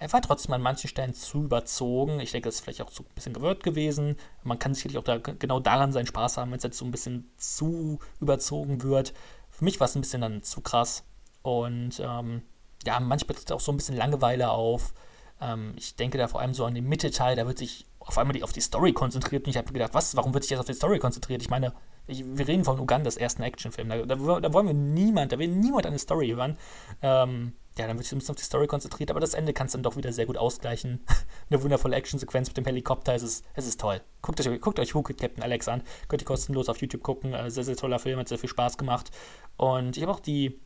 [0.04, 2.20] er war trotzdem an manchen Stellen zu überzogen.
[2.20, 4.16] Ich denke, das ist vielleicht auch so ein bisschen gewirrt gewesen.
[4.42, 6.90] Man kann sicherlich auch da, genau daran seinen Spaß haben, wenn es jetzt so ein
[6.90, 9.14] bisschen zu überzogen wird.
[9.48, 11.04] Für mich war es ein bisschen dann zu krass.
[11.40, 12.42] Und ähm,
[12.84, 14.92] ja, manchmal tritt auch so ein bisschen Langeweile auf.
[15.40, 18.34] Ähm, ich denke da vor allem so an den Mittelteil, da wird sich auf einmal
[18.34, 19.46] die, auf die Story konzentriert.
[19.46, 21.40] Und ich habe gedacht, was, warum wird sich jetzt auf die Story konzentriert?
[21.40, 21.72] Ich meine,
[22.06, 23.88] ich, wir reden von Ugandas ersten Actionfilm.
[23.88, 26.58] Da, da, da, wollen wir niemand, da will niemand eine Story hören.
[27.00, 29.74] Ähm, ja, dann wird sich ein bisschen auf die Story konzentriert, aber das Ende kannst
[29.74, 31.04] du dann doch wieder sehr gut ausgleichen.
[31.50, 34.00] Eine wundervolle Actionsequenz mit dem Helikopter, es ist, es ist toll.
[34.22, 37.50] Guckt euch, guckt euch Who Captain Alex an, könnt ihr kostenlos auf YouTube gucken, äh,
[37.50, 39.10] sehr, sehr toller Film, hat sehr viel Spaß gemacht.
[39.56, 40.60] Und ich habe auch die,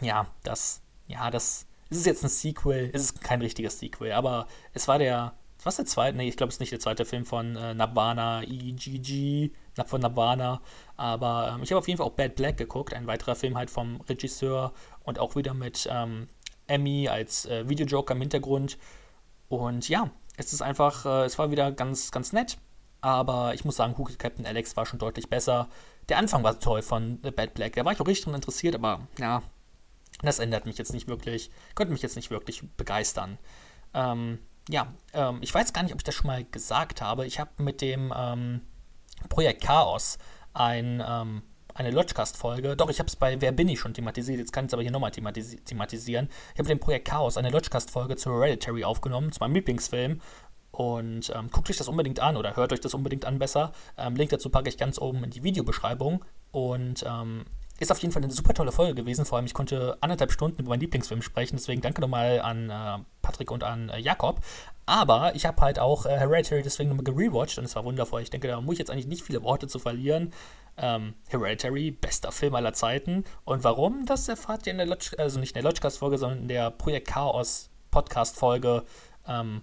[0.00, 4.46] ja, das, ja, das, es ist jetzt ein Sequel, es ist kein richtiges Sequel, aber
[4.72, 7.24] es war der, was der zweite, nee, ich glaube, es ist nicht der zweite Film
[7.24, 9.50] von äh, Nabana EGG,
[9.86, 10.60] von Nabana,
[10.96, 13.70] aber ähm, ich habe auf jeden Fall auch Bad Black geguckt, ein weiterer Film halt
[13.70, 14.72] vom Regisseur
[15.04, 16.28] und auch wieder mit ähm,
[16.66, 18.78] Emmy als äh, Videojoker im Hintergrund.
[19.48, 22.58] Und ja, es ist einfach, äh, es war wieder ganz, ganz nett.
[23.00, 25.68] Aber ich muss sagen, Who Captain Alex war schon deutlich besser.
[26.08, 27.74] Der Anfang war toll von The Bad Black.
[27.74, 29.42] Da war ich auch richtig dran interessiert, aber ja,
[30.22, 33.38] das ändert mich jetzt nicht wirklich, könnte mich jetzt nicht wirklich begeistern.
[33.94, 34.38] Ähm,
[34.68, 37.24] ja, ähm, ich weiß gar nicht, ob ich das schon mal gesagt habe.
[37.24, 38.62] Ich habe mit dem ähm,
[39.28, 40.18] Projekt Chaos
[40.54, 41.42] ein ähm,
[41.78, 42.76] eine Lodgecast-Folge.
[42.76, 44.38] Doch, ich habe es bei Wer bin ich schon thematisiert.
[44.38, 46.28] Jetzt kann ich es aber hier nochmal thematis thematisieren.
[46.52, 50.20] Ich habe dem Projekt Chaos eine Lodgecast-Folge zu Hereditary aufgenommen, zu meinem Lieblingsfilm.
[50.70, 53.72] Und ähm, guckt euch das unbedingt an oder hört euch das unbedingt an besser.
[53.96, 56.24] Ähm, Link dazu packe ich ganz oben in die Videobeschreibung.
[56.50, 57.44] Und ähm,
[57.78, 59.24] ist auf jeden Fall eine super tolle Folge gewesen.
[59.24, 61.56] Vor allem, ich konnte anderthalb Stunden über meinen Lieblingsfilm sprechen.
[61.56, 64.40] Deswegen danke nochmal an äh, Patrick und an äh, Jakob.
[64.88, 68.22] Aber ich habe halt auch äh, Hereditary deswegen nochmal gerewatcht und es war wundervoll.
[68.22, 70.32] Ich denke, da muss ich jetzt eigentlich nicht viele Worte zu verlieren.
[70.78, 73.24] Ähm, Hereditary, bester Film aller Zeiten.
[73.44, 76.48] Und warum, das erfahrt ihr in der Lodge, also nicht in der Lodgecast-Folge, sondern in
[76.48, 78.84] der Projekt Chaos Podcast-Folge.
[79.26, 79.60] Ähm,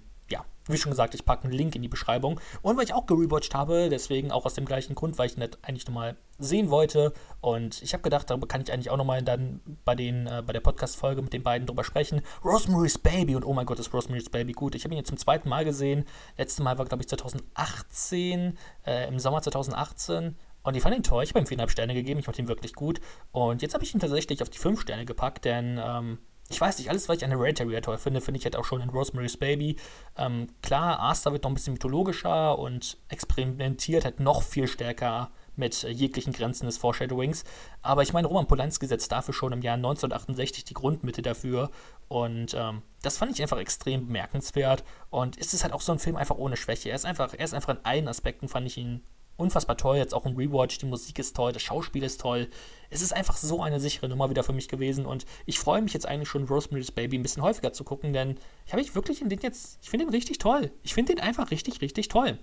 [0.67, 2.39] wie schon gesagt, ich packe einen Link in die Beschreibung.
[2.61, 5.59] Und weil ich auch gerewatcht habe, deswegen auch aus dem gleichen Grund, weil ich nicht
[5.61, 7.13] eigentlich nochmal sehen wollte.
[7.41, 10.53] Und ich habe gedacht, darüber kann ich eigentlich auch nochmal dann bei, den, äh, bei
[10.53, 12.21] der Podcast-Folge mit den beiden drüber sprechen.
[12.43, 14.75] Rosemary's Baby und oh mein Gott, ist Rosemary's Baby gut.
[14.75, 16.05] Ich habe ihn jetzt zum zweiten Mal gesehen.
[16.37, 20.35] Letztes Mal war, glaube ich, 2018, äh, im Sommer 2018.
[20.63, 21.23] Und ich fand ihn toll.
[21.23, 22.19] Ich habe ihm viereinhalb Sterne gegeben.
[22.19, 22.99] Ich fand ihn wirklich gut.
[23.31, 26.17] Und jetzt habe ich ihn tatsächlich auf die fünf Sterne gepackt, denn ähm,
[26.49, 28.81] ich weiß nicht, alles, was ich an Hereditary toll finde, finde ich halt auch schon
[28.81, 29.77] in Rosemary's Baby.
[30.15, 35.83] Ähm, klar, Arthur wird noch ein bisschen mythologischer und experimentiert halt noch viel stärker mit
[35.83, 37.45] äh, jeglichen Grenzen des Foreshadowings.
[37.81, 41.71] Aber ich meine, Roman Polanski setzt dafür schon im Jahr 1968 die Grundmitte dafür.
[42.09, 44.83] Und ähm, das fand ich einfach extrem bemerkenswert.
[45.09, 46.89] Und es ist halt auch so ein Film einfach ohne Schwäche.
[46.89, 49.01] Er ist einfach, er ist einfach in allen Aspekten, fand ich ihn
[49.37, 49.97] unfassbar toll.
[49.97, 52.47] Jetzt auch im Rewatch, die Musik ist toll, das Schauspiel ist toll.
[52.89, 55.05] Es ist einfach so eine sichere Nummer wieder für mich gewesen.
[55.05, 58.37] Und ich freue mich jetzt eigentlich schon, Rosemary's Baby ein bisschen häufiger zu gucken, denn
[58.65, 60.71] ich habe ich wirklich in den jetzt, ich finde den richtig toll.
[60.83, 62.37] Ich finde den einfach richtig, richtig toll.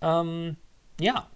[0.00, 0.56] Ähm,
[1.00, 1.28] ja,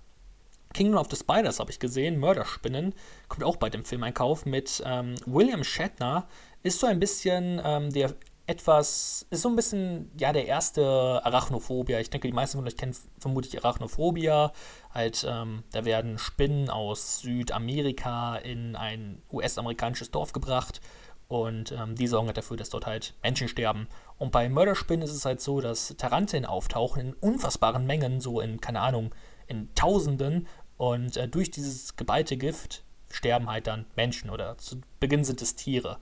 [0.74, 2.94] Kingdom of the Spiders habe ich gesehen, Mörderspinnen,
[3.28, 6.28] kommt auch bei dem Filmeinkauf mit ähm, William Shatner,
[6.62, 8.14] ist so ein bisschen ähm, der
[8.48, 12.00] etwas, ist so ein bisschen, ja, der erste Arachnophobia.
[12.00, 14.52] Ich denke, die meisten von euch kennen vermutlich Arachnophobia.
[14.92, 20.80] Halt, ähm, da werden Spinnen aus Südamerika in ein US-amerikanisches Dorf gebracht
[21.28, 23.86] und ähm, die sorgen halt dafür, dass dort halt Menschen sterben.
[24.16, 28.62] Und bei Mörderspinnen ist es halt so, dass Taranteln auftauchen in unfassbaren Mengen, so in,
[28.62, 29.14] keine Ahnung,
[29.46, 30.48] in Tausenden.
[30.78, 35.54] Und äh, durch dieses geballte Gift sterben halt dann Menschen oder zu Beginn sind es
[35.54, 35.98] Tiere.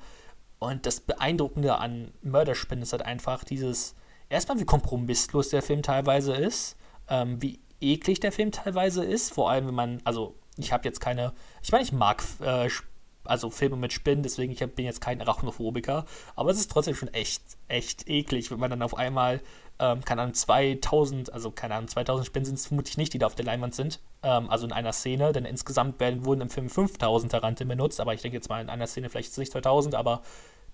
[0.59, 3.95] Und das Beeindruckende an Mörderspinnen ist halt einfach dieses,
[4.29, 6.77] erstmal wie kompromisslos der Film teilweise ist,
[7.09, 11.01] ähm, wie eklig der Film teilweise ist, vor allem wenn man, also ich habe jetzt
[11.01, 12.71] keine, ich meine, ich mag äh,
[13.25, 17.13] also Filme mit Spinnen, deswegen ich bin jetzt kein Arachnophobiker, aber es ist trotzdem schon
[17.13, 19.43] echt, echt eklig, wenn man dann auf einmal,
[19.79, 23.27] ähm, keine Ahnung, 2000, also keine Ahnung, 2000 Spinnen sind es vermutlich nicht, die da
[23.27, 26.69] auf der Leinwand sind, ähm, also in einer Szene, denn insgesamt werden, wurden im Film
[26.69, 30.23] 5000 Taranteln benutzt, aber ich denke jetzt mal in einer Szene vielleicht nicht 2000, aber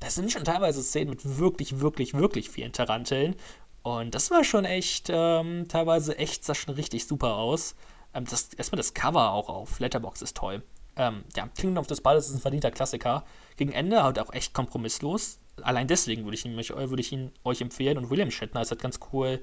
[0.00, 3.36] das sind schon teilweise Szenen mit wirklich, wirklich, wirklich vielen Taranteln
[3.82, 7.74] und das war schon echt, ähm, teilweise echt, sah schon richtig super aus.
[8.14, 10.62] Ähm, das, erstmal das Cover auch auf Letterbox ist toll.
[10.96, 13.24] Ähm, ja, Kingdom of the Spiders ist ein verdienter Klassiker.
[13.56, 15.38] Gegen Ende halt auch echt kompromisslos.
[15.60, 17.98] Allein deswegen würde ich, ihn, würde ich ihn euch empfehlen.
[17.98, 19.42] Und William Shatner ist halt ganz cool.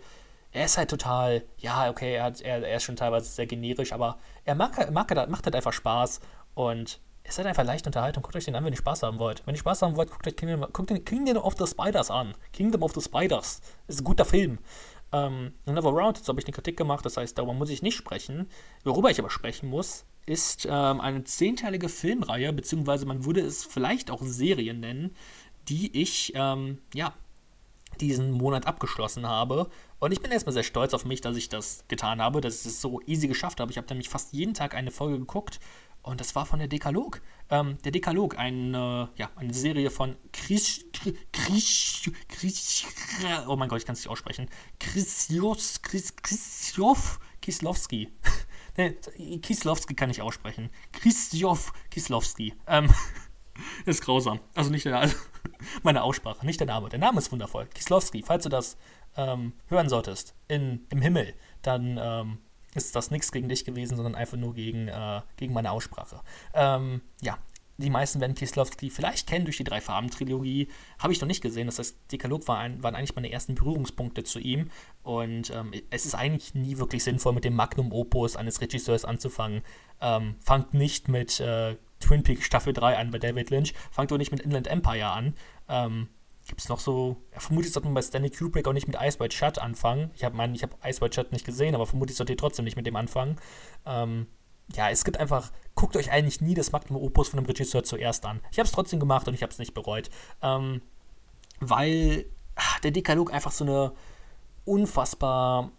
[0.51, 3.93] Er ist halt total, ja, okay, er, hat, er, er ist schon teilweise sehr generisch,
[3.93, 6.19] aber er mag, mag, macht halt einfach Spaß.
[6.55, 8.23] Und es ist halt einfach leicht Unterhaltung.
[8.23, 9.45] Guckt euch den an, wenn ihr Spaß haben wollt.
[9.45, 12.33] Wenn ihr Spaß haben wollt, guckt euch Kingdom, guckt den Kingdom of the Spiders an.
[12.51, 13.61] Kingdom of the Spiders.
[13.87, 14.57] Ist ein guter Film.
[15.11, 17.95] Ähm, Never Round, jetzt habe ich eine Kritik gemacht, das heißt, darüber muss ich nicht
[17.95, 18.47] sprechen.
[18.83, 24.11] Worüber ich aber sprechen muss, ist ähm, eine zehnteilige Filmreihe, beziehungsweise man würde es vielleicht
[24.11, 25.15] auch Serien nennen,
[25.69, 27.13] die ich, ähm, ja,
[27.99, 29.69] diesen Monat abgeschlossen habe.
[29.99, 32.67] Und ich bin erstmal sehr stolz auf mich, dass ich das getan habe, dass ich
[32.67, 33.71] es so easy geschafft habe.
[33.71, 35.59] Ich habe nämlich fast jeden Tag eine Folge geguckt
[36.01, 37.21] und das war von der Dekalog.
[37.49, 40.85] Ähm, der Dekalog, eine, ja, eine Serie von Chris,
[41.31, 42.85] Chris, Chris,
[43.47, 44.49] oh mein Gott, ich kann es nicht aussprechen.
[44.79, 48.13] Chrisjos, Chris, Chrisjof Kislowski.
[49.41, 50.69] Kislowski kann ich aussprechen.
[50.93, 52.53] Chrisjof Kislowski.
[52.67, 52.89] Ähm,
[53.85, 54.39] ist grausam.
[54.55, 55.17] Also nicht der Name, also
[55.83, 56.89] meine Aussprache, nicht der Name.
[56.89, 57.67] Der Name ist wundervoll.
[57.73, 58.77] Kislowski, falls du das
[59.17, 62.37] ähm, hören solltest, in, im Himmel, dann ähm,
[62.75, 66.21] ist das nichts gegen dich gewesen, sondern einfach nur gegen, äh, gegen meine Aussprache.
[66.53, 67.37] Ähm, ja,
[67.79, 70.67] die meisten werden Kieslowski vielleicht kennen durch die Drei-Farben-Trilogie.
[70.99, 71.67] Habe ich noch nicht gesehen.
[71.67, 74.69] Das heißt, Dekalog war ein, waren eigentlich meine ersten Berührungspunkte zu ihm.
[75.01, 79.61] Und ähm, es ist eigentlich nie wirklich sinnvoll, mit dem Magnum Opus eines Regisseurs anzufangen.
[80.01, 83.73] Ähm, fangt nicht mit äh, Twin Peaks Staffel 3 an bei David Lynch.
[83.91, 85.35] Fangt auch nicht mit Inland Empire an.
[85.67, 86.09] Ähm,
[86.47, 89.19] Gibt es noch so, ja, vermutlich sollte man bei Stanley Kubrick auch nicht mit Ice
[89.19, 90.09] White Shut anfangen.
[90.15, 92.65] Ich habe meinen, ich habe Ice White Shut nicht gesehen, aber vermutlich sollte ihr trotzdem
[92.65, 93.35] nicht mit dem anfangen.
[93.85, 94.25] Ähm,
[94.73, 98.25] ja, es gibt einfach, guckt euch eigentlich nie das Magnum Opus von dem Regisseur zuerst
[98.25, 98.39] an.
[98.51, 100.09] Ich habe es trotzdem gemacht und ich habe es nicht bereut.
[100.41, 100.81] Ähm,
[101.59, 103.91] weil ach, der Dekalog einfach so eine
[104.65, 105.71] unfassbar,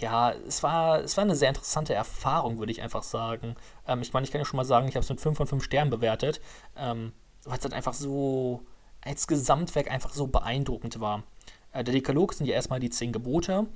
[0.00, 3.56] ja, es war, es war eine sehr interessante Erfahrung, würde ich einfach sagen.
[3.86, 5.46] Ähm, ich meine, ich kann ja schon mal sagen, ich habe es mit 5 von
[5.46, 6.40] 5 Sternen bewertet,
[6.76, 7.12] ähm,
[7.44, 8.62] weil es halt einfach so,
[9.00, 11.24] als Gesamtwerk einfach so beeindruckend war.
[11.72, 13.66] Äh, der Dekalog sind ja erstmal die 10 Gebote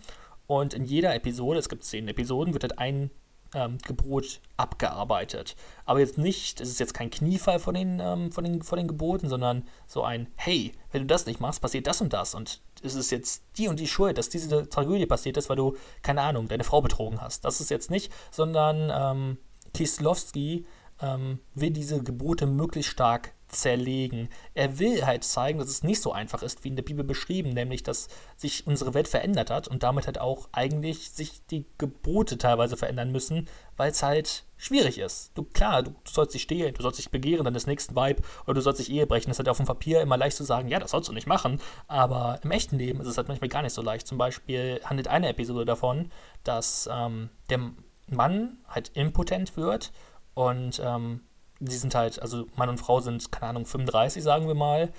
[0.47, 3.11] und in jeder Episode, es gibt 10 Episoden, wird halt ein
[3.55, 5.57] ähm, Gebot abgearbeitet.
[5.85, 8.89] Aber jetzt nicht, es ist jetzt kein Kniefall von den, ähm, von, den, von den
[8.89, 12.35] Geboten, sondern so ein, hey, wenn du das nicht machst, passiert das und das.
[12.35, 15.77] Und es ist jetzt die und die Schuld, dass diese Tragödie passiert ist, weil du,
[16.03, 17.45] keine Ahnung, deine Frau betrogen hast.
[17.45, 19.39] Das ist jetzt nicht, sondern ähm,
[19.75, 20.67] Kieslowski
[21.01, 24.29] ähm, will diese Gebote möglichst stark zerlegen.
[24.55, 27.51] Er will halt zeigen, dass es nicht so einfach ist, wie in der Bibel beschrieben,
[27.51, 32.39] nämlich, dass sich unsere Welt verändert hat und damit halt auch eigentlich sich die Gebote
[32.39, 35.33] teilweise verändern müssen, weil es halt schwierig ist.
[35.35, 38.55] Du, klar, du, sollst dich stehlen, du sollst dich begehren dann des nächsten Weib oder
[38.55, 39.29] du sollst dich Ehe brechen.
[39.29, 41.27] Das ist halt auf dem Papier immer leicht zu sagen, ja, das sollst du nicht
[41.27, 44.07] machen, aber im echten Leben ist es halt manchmal gar nicht so leicht.
[44.07, 46.11] Zum Beispiel handelt eine Episode davon,
[46.45, 47.61] dass ähm, der
[48.09, 49.93] Mann halt impotent wird
[50.35, 51.21] und ähm,
[51.61, 54.93] die sind halt, also Mann und Frau sind, keine Ahnung, 35, sagen wir mal.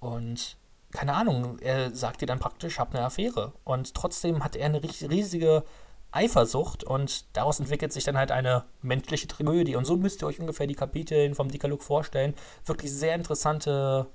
[0.00, 0.56] Und
[0.92, 3.52] keine Ahnung, er sagt dir dann praktisch, hab eine Affäre.
[3.64, 5.64] Und trotzdem hat er eine riesige
[6.12, 9.76] Eifersucht und daraus entwickelt sich dann halt eine menschliche Tragödie.
[9.76, 12.34] Und so müsst ihr euch ungefähr die Kapitel vom Dikalog vorstellen.
[12.66, 14.06] Wirklich sehr interessante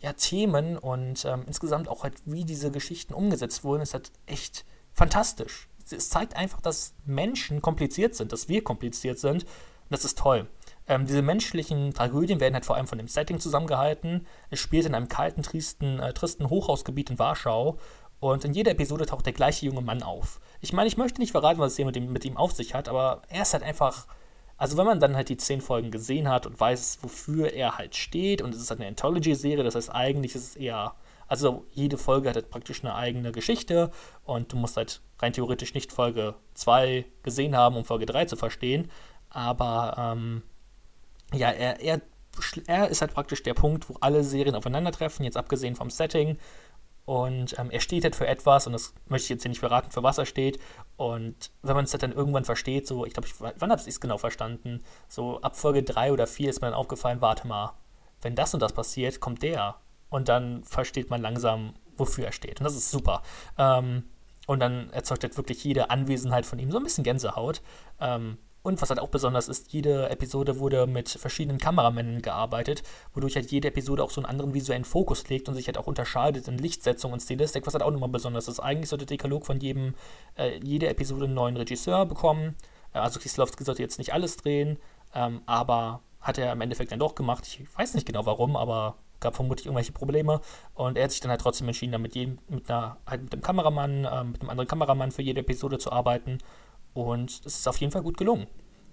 [0.00, 4.64] ja, Themen und ähm, insgesamt auch halt, wie diese Geschichten umgesetzt wurden, ist halt echt
[4.92, 5.68] fantastisch.
[5.90, 9.44] Es zeigt einfach, dass Menschen kompliziert sind, dass wir kompliziert sind.
[9.44, 10.48] Und das ist toll.
[10.86, 14.26] Ähm, diese menschlichen Tragödien werden halt vor allem von dem Setting zusammengehalten.
[14.50, 17.78] Es spielt in einem kalten, tristen, äh, tristen Hochhausgebiet in Warschau.
[18.20, 20.40] Und in jeder Episode taucht der gleiche junge Mann auf.
[20.60, 22.74] Ich meine, ich möchte nicht verraten, was es hier mit, dem, mit ihm auf sich
[22.74, 24.06] hat, aber er ist halt einfach.
[24.56, 27.96] Also, wenn man dann halt die zehn Folgen gesehen hat und weiß, wofür er halt
[27.96, 30.94] steht, und es ist halt eine Anthology-Serie, das heißt, eigentlich ist es eher.
[31.26, 33.90] Also, jede Folge hat halt praktisch eine eigene Geschichte
[34.24, 38.36] und du musst halt rein theoretisch nicht Folge 2 gesehen haben, um Folge 3 zu
[38.36, 38.90] verstehen.
[39.28, 40.42] Aber, ähm,
[41.36, 42.00] ja, er, er,
[42.66, 46.38] er ist halt praktisch der Punkt, wo alle Serien aufeinandertreffen, jetzt abgesehen vom Setting.
[47.06, 49.90] Und ähm, er steht halt für etwas, und das möchte ich jetzt hier nicht verraten,
[49.90, 50.58] für was er steht.
[50.96, 53.86] Und wenn man es halt dann irgendwann versteht, so, ich glaube, ich, wann habe ich
[53.86, 54.82] es genau verstanden?
[55.08, 57.74] So ab Folge 3 oder 4 ist mir dann aufgefallen, warte mal,
[58.22, 59.76] wenn das und das passiert, kommt der.
[60.08, 62.60] Und dann versteht man langsam, wofür er steht.
[62.60, 63.22] Und das ist super.
[63.58, 64.04] Ähm,
[64.46, 67.60] und dann erzeugt halt wirklich jede Anwesenheit von ihm so ein bisschen Gänsehaut.
[68.00, 73.36] Ähm, und was halt auch besonders ist, jede Episode wurde mit verschiedenen Kameramännern gearbeitet, wodurch
[73.36, 76.48] halt jede Episode auch so einen anderen visuellen Fokus legt und sich halt auch unterscheidet
[76.48, 78.60] in Lichtsetzung und Stilistik, was halt auch nochmal besonders ist.
[78.60, 79.94] Eigentlich sollte Dekalog von jedem,
[80.36, 82.56] äh, jede Episode einen neuen Regisseur bekommen.
[82.94, 84.78] Äh, also Kieslowski sollte jetzt nicht alles drehen,
[85.14, 87.46] ähm, aber hat er im Endeffekt dann doch gemacht.
[87.46, 90.40] Ich weiß nicht genau warum, aber gab vermutlich irgendwelche Probleme.
[90.74, 93.32] Und er hat sich dann halt trotzdem entschieden, dann mit, jedem, mit, einer, halt mit
[93.34, 96.38] einem Kameramann, äh, mit einem anderen Kameramann für jede Episode zu arbeiten.
[96.94, 98.46] Und es ist auf jeden Fall gut gelungen.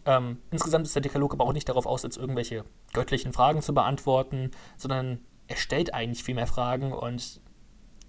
[0.06, 3.74] Ähm, insgesamt ist der Dekalog aber auch nicht darauf aus, jetzt irgendwelche göttlichen Fragen zu
[3.74, 7.40] beantworten, sondern er stellt eigentlich viel mehr Fragen und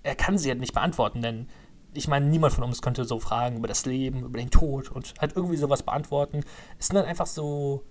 [0.02, 1.48] er kann sie halt nicht beantworten, denn
[1.94, 5.14] ich meine, niemand von uns könnte so Fragen über das Leben, über den Tod und
[5.20, 6.40] halt irgendwie sowas beantworten.
[6.78, 7.84] Es sind dann einfach so,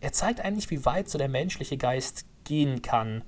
[0.00, 3.22] er zeigt eigentlich, wie weit so der menschliche Geist gehen kann.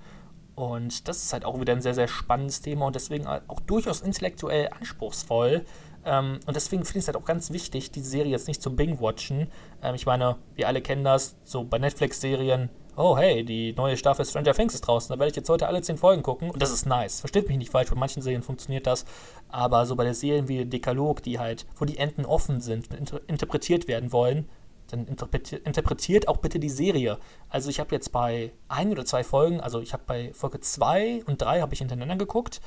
[0.56, 4.00] Und das ist halt auch wieder ein sehr, sehr spannendes Thema und deswegen auch durchaus
[4.00, 5.64] intellektuell anspruchsvoll.
[6.08, 8.76] Ähm, und deswegen finde ich es halt auch ganz wichtig, die Serie jetzt nicht zum
[8.76, 9.48] Bing-Watchen.
[9.82, 12.70] Ähm, ich meine, wir alle kennen das, so bei Netflix-Serien.
[12.96, 15.14] Oh, hey, die neue Staffel Stranger Things ist draußen.
[15.14, 16.50] Da werde ich jetzt heute alle zehn Folgen gucken.
[16.50, 17.20] Und das ist nice.
[17.20, 19.04] Versteht mich nicht falsch, bei manchen Serien funktioniert das.
[19.50, 23.20] Aber so bei der Serien wie Dekalog, die halt, wo die Enden offen sind inter
[23.28, 24.48] interpretiert werden wollen,
[24.90, 27.18] dann interpretiert, interpretiert auch bitte die Serie.
[27.48, 31.24] Also ich habe jetzt bei ein oder zwei Folgen, also ich habe bei Folge 2
[31.26, 32.60] und 3 habe ich hintereinander geguckt.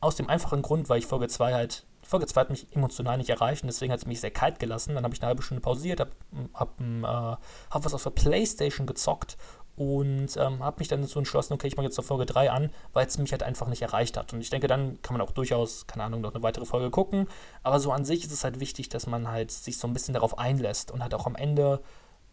[0.00, 3.28] Aus dem einfachen Grund, weil ich Folge 2 halt Folge 2 hat mich emotional nicht
[3.28, 4.94] erreicht und deswegen hat es mich sehr kalt gelassen.
[4.94, 6.10] Dann habe ich eine halbe Stunde pausiert, habe
[6.54, 9.36] hab, äh, hab was auf der Playstation gezockt
[9.76, 12.70] und ähm, habe mich dann dazu entschlossen, okay, ich mache jetzt zur Folge 3 an,
[12.94, 14.32] weil es mich halt einfach nicht erreicht hat.
[14.32, 17.28] Und ich denke, dann kann man auch durchaus, keine Ahnung, noch eine weitere Folge gucken.
[17.62, 20.14] Aber so an sich ist es halt wichtig, dass man halt sich so ein bisschen
[20.14, 21.82] darauf einlässt und halt auch am Ende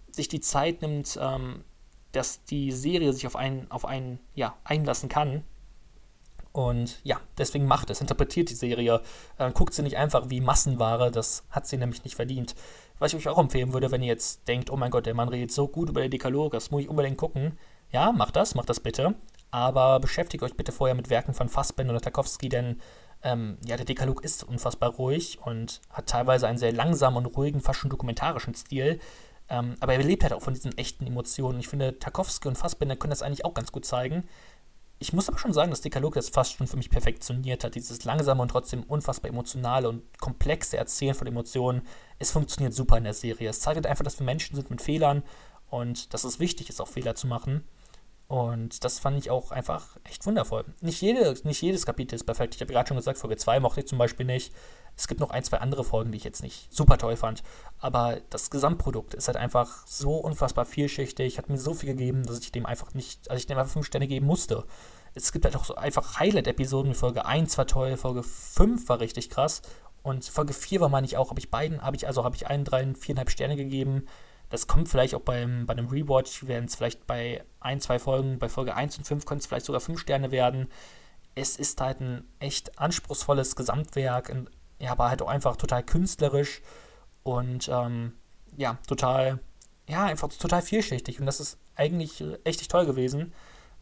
[0.09, 1.65] sich die Zeit nimmt, ähm,
[2.13, 5.43] dass die Serie sich auf einen, auf einen ja, einlassen kann
[6.55, 9.01] und ja, deswegen macht es, interpretiert die Serie,
[9.37, 12.55] äh, guckt sie nicht einfach wie Massenware, das hat sie nämlich nicht verdient.
[12.97, 15.27] Was ich euch auch empfehlen würde, wenn ihr jetzt denkt, oh mein Gott, der Mann
[15.27, 17.57] redet so gut über den Dekalog, das muss ich unbedingt gucken.
[17.91, 19.15] Ja, macht das, macht das bitte.
[19.51, 22.79] Aber beschäftigt euch bitte vorher mit Werken von Fassbinder oder Tarkovsky, denn
[23.21, 27.59] ähm, ja, der Dekalog ist unfassbar ruhig und hat teilweise einen sehr langsamen und ruhigen,
[27.59, 29.01] fast schon dokumentarischen Stil.
[29.49, 31.59] Ähm, aber er lebt halt auch von diesen echten Emotionen.
[31.59, 34.23] Ich finde, Tarkovsky und Fassbinder können das eigentlich auch ganz gut zeigen
[34.97, 37.75] ich muss aber schon sagen, dass Dekalog das fast schon für mich perfektioniert hat.
[37.75, 41.81] Dieses langsame und trotzdem unfassbar emotionale und komplexe Erzählen von Emotionen.
[42.17, 43.49] Es funktioniert super in der Serie.
[43.49, 45.23] Es zeigt halt einfach, dass wir Menschen sind mit Fehlern
[45.69, 47.65] und dass es wichtig ist, auch Fehler zu machen.
[48.27, 50.65] Und das fand ich auch einfach echt wundervoll.
[50.81, 52.55] Nicht, jede, nicht jedes Kapitel ist perfekt.
[52.55, 54.53] Ich habe gerade schon gesagt, Folge 2 mochte ich zum Beispiel nicht.
[54.97, 57.43] Es gibt noch ein, zwei andere Folgen, die ich jetzt nicht super toll fand.
[57.79, 62.39] Aber das Gesamtprodukt ist halt einfach so unfassbar vielschichtig, hat mir so viel gegeben, dass
[62.39, 64.65] ich dem einfach nicht, also ich dem einfach fünf Sterne geben musste.
[65.13, 66.93] Es gibt halt auch so einfach Highlight-Episoden.
[66.93, 69.61] Folge 1 war toll, Folge 5 war richtig krass.
[70.03, 72.47] Und Folge 4 war, meine ich, auch, habe ich beiden, habe ich, also habe ich
[72.47, 74.05] einen, drei, viereinhalb Sterne gegeben.
[74.49, 78.37] Das kommt vielleicht auch beim, bei einem Rewatch, werden es vielleicht bei ein, zwei Folgen,
[78.39, 80.67] bei Folge 1 und 5 können es vielleicht sogar 5 Sterne werden.
[81.33, 84.29] Es ist halt ein echt anspruchsvolles Gesamtwerk,
[84.79, 86.61] ja, aber halt auch einfach total künstlerisch
[87.23, 88.13] und ähm,
[88.55, 89.39] ja, total,
[89.87, 91.19] ja, einfach total vielschichtig.
[91.19, 93.33] Und das ist eigentlich echt toll gewesen.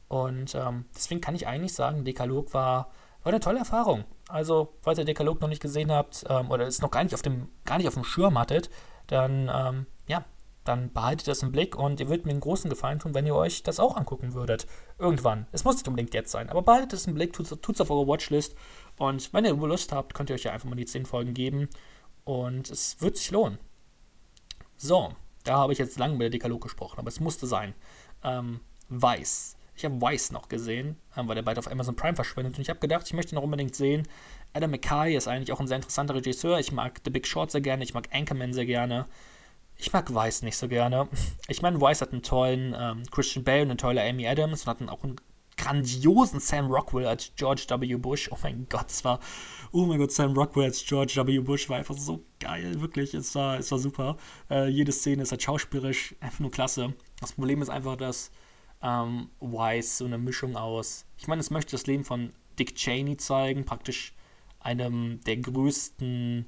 [0.08, 2.92] Und ähm, deswegen kann ich eigentlich sagen, Dekalog war,
[3.24, 4.06] war eine tolle Erfahrung.
[4.30, 7.22] Also, falls ihr Dekalog noch nicht gesehen habt ähm, oder es noch gar nicht auf
[7.22, 8.70] dem, gar nicht auf dem Schirm hattet,
[9.08, 10.24] dann ähm, ja,
[10.64, 13.36] dann behaltet das im Blick und ihr würdet mir einen großen Gefallen tun, wenn ihr
[13.36, 14.66] euch das auch angucken würdet.
[14.98, 15.48] Irgendwann.
[15.52, 18.08] Es muss nicht unbedingt jetzt sein, aber behaltet es im Blick, tut es auf eure
[18.08, 18.56] Watchlist
[18.98, 21.70] und wenn ihr Lust habt, könnt ihr euch ja einfach mal die 10 Folgen geben
[22.24, 23.58] Und es wird sich lohnen.
[24.78, 25.14] So,
[25.44, 27.74] da habe ich jetzt lange mit der Dekalog gesprochen, aber es musste sein.
[28.24, 29.58] Ähm, Weiß.
[29.76, 32.56] Ich habe Weiß noch gesehen, ähm, weil der bald auf Amazon Prime verschwindet.
[32.56, 34.08] Und ich habe gedacht, ich möchte noch unbedingt sehen.
[34.54, 36.60] Adam McKay ist eigentlich auch ein sehr interessanter Regisseur.
[36.60, 39.06] Ich mag The Big Short sehr gerne, ich mag Anchorman sehr gerne.
[39.78, 41.08] Ich mag Weiß nicht so gerne.
[41.48, 44.68] Ich meine, Weiß hat einen tollen ähm, Christian Bale und eine tolle Amy Adams und
[44.68, 45.16] hat auch einen
[45.64, 47.96] grandiosen Sam Rockwell als George W.
[47.96, 48.30] Bush.
[48.32, 49.20] Oh mein Gott, es war,
[49.72, 51.40] oh mein Gott, Sam Rockwell als George W.
[51.40, 53.14] Bush war einfach so geil, wirklich.
[53.14, 54.18] Es war, es war super.
[54.50, 56.94] Äh, jede Szene ist halt schauspielerisch einfach nur klasse.
[57.22, 58.32] Das Problem ist einfach, dass
[58.82, 63.16] ähm, Wise so eine Mischung aus, ich meine, es möchte das Leben von Dick Cheney
[63.16, 64.14] zeigen, praktisch
[64.60, 66.46] einem der größten,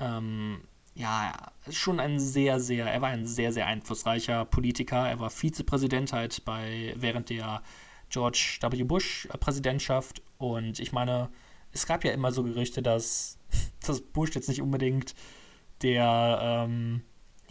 [0.00, 0.60] ähm,
[0.94, 5.06] ja, schon ein sehr, sehr, er war ein sehr, sehr einflussreicher Politiker.
[5.08, 7.62] Er war Vizepräsident halt bei, während der
[8.10, 8.84] George W.
[8.84, 10.22] Bush Präsidentschaft.
[10.38, 11.30] Und ich meine,
[11.72, 13.38] es gab ja immer so Gerüchte, dass,
[13.86, 15.14] dass Bush jetzt nicht unbedingt
[15.82, 17.02] der, ähm,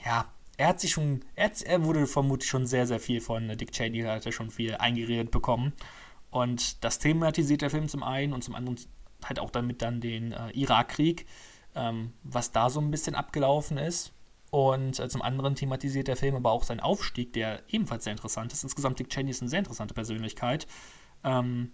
[0.04, 3.58] ja, er hat sich schon, er, hat, er, wurde vermutlich schon sehr, sehr viel von
[3.58, 5.74] Dick Cheney, hat er schon viel eingeredet bekommen.
[6.32, 8.80] Und das thematisiert der Film zum einen und zum anderen
[9.24, 11.26] halt auch damit dann den äh, Irakkrieg,
[11.76, 14.14] ähm, was da so ein bisschen abgelaufen ist.
[14.56, 18.54] Und äh, zum anderen thematisiert der Film aber auch seinen Aufstieg, der ebenfalls sehr interessant
[18.54, 18.64] ist.
[18.64, 20.66] Insgesamt Dick Cheney ist eine sehr interessante Persönlichkeit.
[21.26, 21.74] Ähm,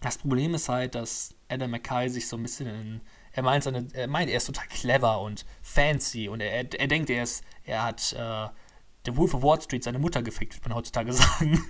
[0.00, 3.00] das Problem ist halt, dass Adam McKay sich so ein bisschen in,
[3.32, 6.86] er meint, seine, er meint, er ist total clever und fancy und er, er, er
[6.86, 8.48] denkt, er ist, er hat äh,
[9.04, 11.62] The Wolf of Wall Street seine Mutter gefickt, würde man heutzutage sagen.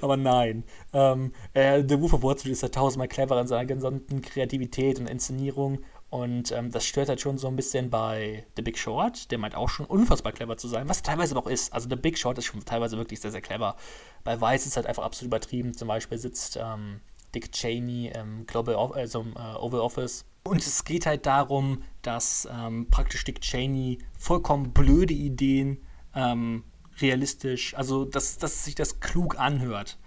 [0.00, 0.64] Aber nein.
[0.92, 4.98] Ähm, äh, The Wolf of Wall Street ist ja tausendmal cleverer in seiner gesamten Kreativität
[4.98, 5.78] und Inszenierung.
[6.10, 9.30] Und ähm, das stört halt schon so ein bisschen bei The Big Short.
[9.30, 11.72] Der meint auch schon unfassbar clever zu sein, was teilweise auch ist.
[11.72, 13.76] Also The Big Short ist schon teilweise wirklich sehr, sehr clever.
[14.24, 15.72] Bei Weiß ist es halt einfach absolut übertrieben.
[15.72, 17.00] Zum Beispiel sitzt ähm,
[17.32, 20.24] Dick Cheney im Global also im, äh, Oval Office.
[20.42, 25.78] Und es geht halt darum, dass ähm, praktisch Dick Cheney vollkommen blöde Ideen
[26.16, 26.64] ähm,
[27.00, 29.98] realistisch, also dass, dass sich das klug anhört.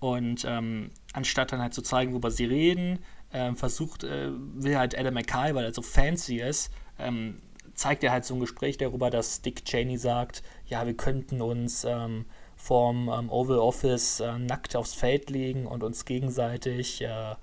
[0.00, 2.98] Und ähm, anstatt dann halt zu zeigen, worüber sie reden,
[3.34, 7.42] äh, versucht, äh, will halt Adam McKay, weil er so fancy ist, ähm,
[7.74, 11.84] zeigt er halt so ein Gespräch darüber, dass Dick Cheney sagt, ja, wir könnten uns
[11.84, 12.26] ähm,
[12.56, 17.34] vorm ähm, Oval Office äh, nackt aufs Feld legen und uns gegenseitig äh,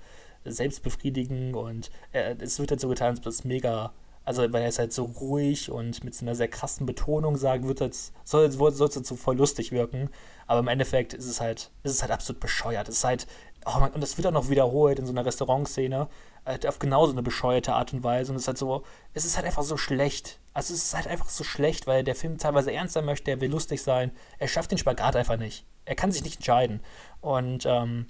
[0.44, 3.92] selbst befriedigen und äh, es wird halt so getan, als ob das mega
[4.24, 7.66] also weil er es halt so ruhig und mit so einer sehr krassen Betonung sagt,
[7.66, 10.10] wird es, soll, soll es so voll lustig wirken.
[10.46, 12.88] Aber im Endeffekt ist es halt, ist es halt absolut bescheuert.
[12.88, 13.26] Es ist halt,
[13.66, 16.08] oh man, und das wird auch noch wiederholt in so einer Restaurantszene,
[16.44, 18.32] halt auf genauso eine bescheuerte Art und Weise.
[18.32, 18.82] Und es ist halt so,
[19.14, 20.38] es ist halt einfach so schlecht.
[20.54, 23.40] Also es ist halt einfach so schlecht, weil der Film teilweise ernst sein möchte, er
[23.40, 24.12] will lustig sein.
[24.38, 25.64] Er schafft den Spagat einfach nicht.
[25.84, 26.80] Er kann sich nicht entscheiden.
[27.20, 28.06] Und ähm,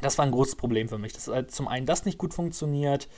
[0.00, 1.12] das war ein großes Problem für mich.
[1.12, 3.08] Dass halt zum einen das nicht gut funktioniert,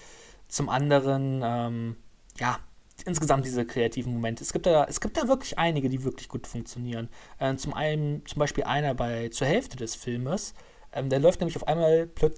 [0.48, 1.96] zum anderen, ähm,
[2.38, 2.58] ja,
[3.04, 4.42] insgesamt diese kreativen Momente.
[4.42, 7.08] Es gibt da, es gibt da wirklich einige, die wirklich gut funktionieren.
[7.38, 10.54] Äh, zum einen, zum Beispiel einer bei zur Hälfte des Filmes,
[10.98, 12.36] ähm, da läuft nämlich auf einmal plötz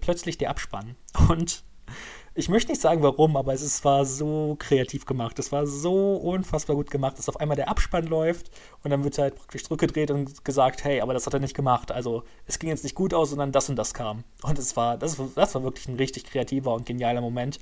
[0.00, 0.96] plötzlich der Abspann.
[1.28, 1.64] Und
[2.38, 5.40] ich möchte nicht sagen warum, aber es ist, war so kreativ gemacht.
[5.40, 8.52] Es war so unfassbar gut gemacht, dass auf einmal der Abspann läuft
[8.84, 11.90] und dann wird halt praktisch zurückgedreht und gesagt, hey, aber das hat er nicht gemacht.
[11.90, 14.22] Also es ging jetzt nicht gut aus, sondern das und das kam.
[14.42, 17.58] Und es war, das, das war wirklich ein richtig kreativer und genialer Moment.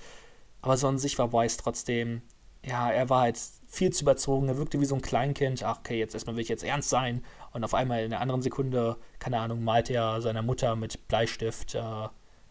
[0.60, 2.20] Aber so an sich war Weiss trotzdem,
[2.62, 4.48] ja, er war halt viel zu überzogen.
[4.48, 5.62] Er wirkte wie so ein Kleinkind.
[5.62, 7.24] Ach, okay, jetzt erstmal will ich jetzt ernst sein.
[7.56, 11.74] Und auf einmal in einer anderen Sekunde, keine Ahnung, malt er seiner Mutter mit Bleistift
[11.74, 11.80] äh,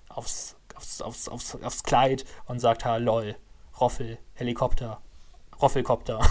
[0.09, 3.35] aufs, aufs, aufs, aufs, aufs Kleid und sagt, ha, lol,
[3.79, 4.99] Roffel, Helikopter,
[5.61, 6.21] Roffelkopter.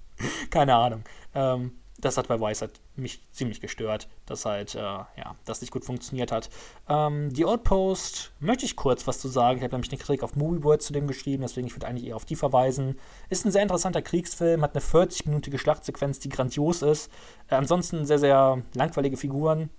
[0.50, 1.02] keine Ahnung.
[1.34, 5.70] Ähm, das hat bei Weiss halt mich ziemlich gestört, dass halt, äh, ja, das nicht
[5.70, 6.50] gut funktioniert hat.
[6.88, 9.58] Ähm, die Outpost, möchte ich kurz was zu sagen.
[9.58, 12.16] Ich habe nämlich eine Kritik auf Movieworld zu dem geschrieben, deswegen ich würde eigentlich eher
[12.16, 12.98] auf die verweisen.
[13.28, 17.10] Ist ein sehr interessanter Kriegsfilm, hat eine 40-minütige Schlachtsequenz, die grandios ist.
[17.48, 19.70] Äh, ansonsten sehr, sehr langweilige Figuren.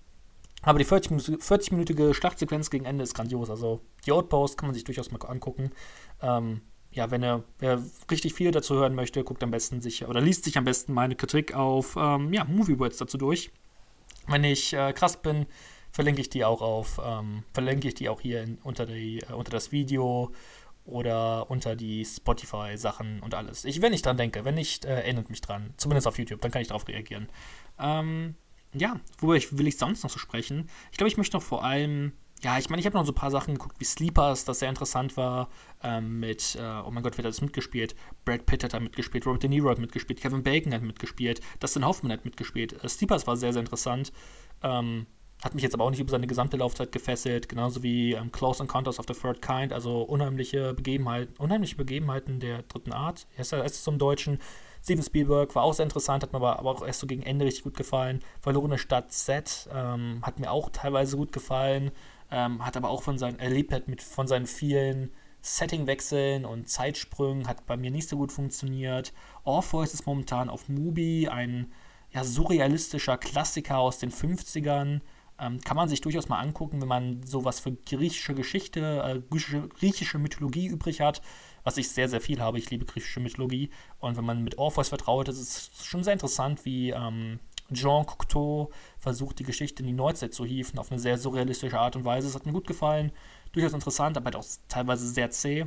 [0.63, 3.49] Aber die 40-minütige Schlachtsequenz gegen Ende ist grandios.
[3.49, 5.71] Also die Outpost kann man sich durchaus mal angucken.
[6.21, 6.61] Ähm,
[6.91, 10.43] ja, wenn er wer richtig viel dazu hören möchte, guckt am besten sich oder liest
[10.43, 13.51] sich am besten meine Kritik auf ähm, ja, Moviewords dazu durch.
[14.27, 15.45] Wenn ich äh, krass bin,
[15.91, 19.33] verlinke ich die auch auf, ähm, verlinke ich die auch hier in, unter, die, äh,
[19.33, 20.31] unter das Video
[20.85, 23.65] oder unter die Spotify-Sachen und alles.
[23.65, 25.73] Ich, wenn ich dran denke, wenn nicht, äh, erinnert mich dran.
[25.77, 27.29] Zumindest auf YouTube, dann kann ich darauf reagieren.
[27.79, 28.35] Ähm,
[28.73, 30.69] ja, worüber ich, will ich sonst noch so sprechen?
[30.91, 33.15] Ich glaube, ich möchte noch vor allem ja, ich meine, ich habe noch so ein
[33.15, 35.49] paar Sachen geguckt, wie Sleepers, das sehr interessant war,
[35.83, 37.95] ähm, mit, äh, oh mein Gott, wer hat das mitgespielt?
[38.25, 41.85] Brad Pitt hat da mitgespielt, Robert De Niro hat mitgespielt, Kevin Bacon hat mitgespielt, Dustin
[41.85, 42.83] Hoffman hat mitgespielt.
[42.83, 44.11] Äh, Sleepers war sehr, sehr interessant.
[44.63, 45.05] Ähm,
[45.43, 48.61] hat mich jetzt aber auch nicht über seine gesamte Laufzeit gefesselt, genauso wie ähm, Close
[48.61, 53.27] Encounters of the Third Kind, also unheimliche Begebenheiten, unheimliche Begebenheiten der dritten Art.
[53.37, 54.39] Erst ist zum Deutschen.
[54.83, 57.45] Steven Spielberg war auch sehr interessant, hat mir aber, aber auch erst so gegen Ende
[57.45, 58.19] richtig gut gefallen.
[58.41, 61.91] Verlorene Stadt Z ähm, hat mir auch teilweise gut gefallen,
[62.31, 65.11] ähm, hat aber auch von seinen, erlebt hat mit von seinen vielen
[65.41, 69.11] Settingwechseln und Zeitsprüngen, hat bei mir nicht so gut funktioniert.
[69.43, 71.71] Orpheus ist momentan auf Mubi, ein
[72.11, 75.01] ja, surrealistischer Klassiker aus den 50ern.
[75.39, 79.67] Ähm, kann man sich durchaus mal angucken, wenn man sowas für griechische Geschichte, äh, griechische,
[79.69, 81.21] griechische, Mythologie übrig hat,
[81.63, 82.59] was ich sehr, sehr viel habe.
[82.59, 83.71] Ich liebe griechische Mythologie.
[83.99, 87.39] Und wenn man mit Orpheus vertraut ist, ist es schon sehr interessant, wie ähm,
[87.73, 91.95] Jean Cocteau versucht, die Geschichte in die Neuzeit zu hieven, auf eine sehr surrealistische Art
[91.95, 92.27] und Weise.
[92.27, 93.11] Es hat mir gut gefallen.
[93.51, 95.65] Durchaus interessant, aber halt auch teilweise sehr zäh.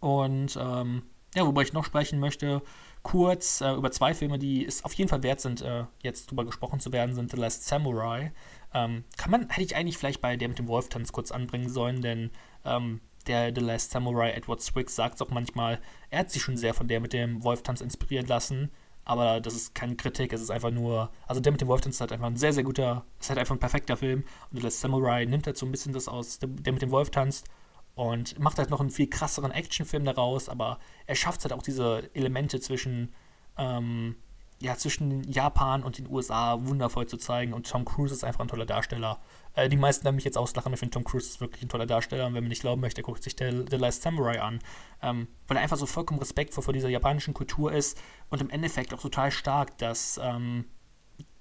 [0.00, 1.02] Und ähm,
[1.34, 2.62] ja, worüber ich noch sprechen möchte,
[3.02, 6.44] kurz äh, über zwei Filme, die es auf jeden Fall wert sind, äh, jetzt drüber
[6.44, 8.32] gesprochen zu werden, sind The Last Samurai.
[8.74, 12.02] Ähm, kann man, hätte ich eigentlich vielleicht bei der mit dem Wolf-Tanz kurz anbringen sollen,
[12.02, 12.30] denn
[12.64, 15.80] ähm, der The Last Samurai, Edward Swiggs, sagt es auch manchmal,
[16.10, 18.70] er hat sich schon sehr von der mit dem Wolf-Tanz inspirieren lassen.
[19.10, 21.10] Aber das ist keine Kritik, es ist einfach nur.
[21.26, 23.56] Also der mit dem Wolf-Tanz ist halt einfach ein sehr, sehr guter, ist halt einfach
[23.56, 24.22] ein perfekter Film.
[24.52, 27.10] Und Last Samurai nimmt halt so ein bisschen das aus, der, der mit dem Wolf
[27.10, 27.48] tanzt
[27.96, 32.08] und macht halt noch einen viel krasseren Actionfilm daraus, aber er schafft halt auch diese
[32.14, 33.12] Elemente zwischen,
[33.58, 34.14] ähm,
[34.60, 38.48] ja, zwischen Japan und den USA wundervoll zu zeigen und Tom Cruise ist einfach ein
[38.48, 39.18] toller Darsteller.
[39.54, 41.86] Äh, die meisten haben mich jetzt auslachen, ich finde Tom Cruise ist wirklich ein toller
[41.86, 44.60] Darsteller und wenn man nicht glauben möchte, guckt sich der The Last Samurai an,
[45.02, 48.94] ähm, weil er einfach so vollkommen respektvoll vor dieser japanischen Kultur ist und im Endeffekt
[48.94, 50.66] auch total stark, dass ähm,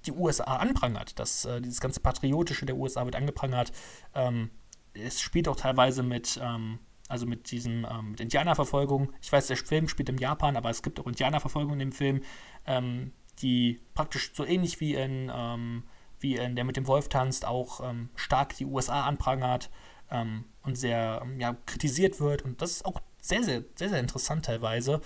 [0.05, 3.71] die USA anprangert, dass äh, dieses ganze Patriotische der USA wird angeprangert.
[4.15, 4.49] Ähm,
[4.93, 9.11] es spielt auch teilweise mit, ähm, also mit diesem ähm, mit Indianerverfolgung.
[9.21, 12.21] Ich weiß, der Film spielt in Japan, aber es gibt auch Indianerverfolgung in dem Film,
[12.65, 15.83] ähm, die praktisch so ähnlich wie in, ähm,
[16.19, 19.69] wie in der mit dem Wolf tanzt, auch ähm, stark die USA anprangert
[20.11, 22.43] ähm, und sehr ja, kritisiert wird.
[22.43, 25.01] Und das ist auch sehr, sehr, sehr, sehr interessant teilweise.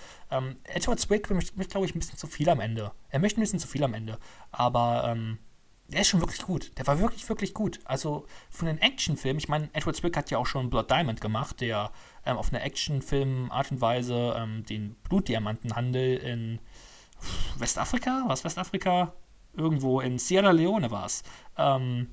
[0.62, 2.92] Edward Swick möchte, glaube ich, ein bisschen zu viel am Ende.
[3.10, 4.18] Er möchte ein bisschen zu viel am Ende.
[4.52, 5.16] Aber
[5.88, 6.72] der ist schon wirklich gut.
[6.78, 7.80] Der war wirklich, wirklich gut.
[7.84, 11.60] Also für einen Actionfilm, ich meine, Edward Zwick hat ja auch schon Blood Diamond gemacht,
[11.60, 11.90] der
[12.24, 16.58] ähm, auf eine Actionfilm-Art und Weise ähm, den Blutdiamantenhandel in
[17.58, 19.14] Westafrika, was Westafrika?
[19.56, 21.22] Irgendwo in Sierra Leone war es.
[21.56, 22.08] Ähm,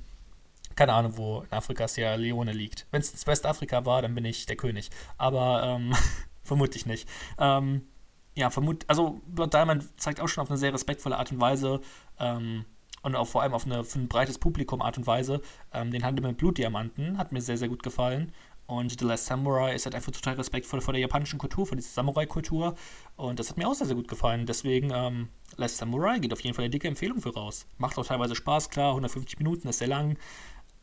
[0.75, 2.87] keine Ahnung, wo in Afrika Sierra Leone liegt.
[2.91, 4.89] Wenn es Westafrika war, dann bin ich der König.
[5.17, 5.93] Aber ähm,
[6.43, 7.07] vermutlich nicht.
[7.37, 7.87] Ähm,
[8.35, 11.81] ja, vermut, also Blood Diamond zeigt auch schon auf eine sehr respektvolle Art und Weise,
[12.19, 12.65] ähm,
[13.03, 15.41] und auch vor allem auf eine, für ein breites Publikum Art und Weise.
[15.73, 18.31] Ähm, den Handel mit Blutdiamanten hat mir sehr, sehr gut gefallen.
[18.71, 21.89] Und The Last Samurai ist halt einfach total respektvoll vor der japanischen Kultur, vor dieser
[21.89, 22.75] Samurai-Kultur.
[23.17, 24.45] Und das hat mir auch sehr, sehr gut gefallen.
[24.45, 27.65] Deswegen, ähm, Last Samurai geht auf jeden Fall eine dicke Empfehlung für raus.
[27.77, 30.17] Macht auch teilweise Spaß, klar, 150 Minuten ist sehr lang.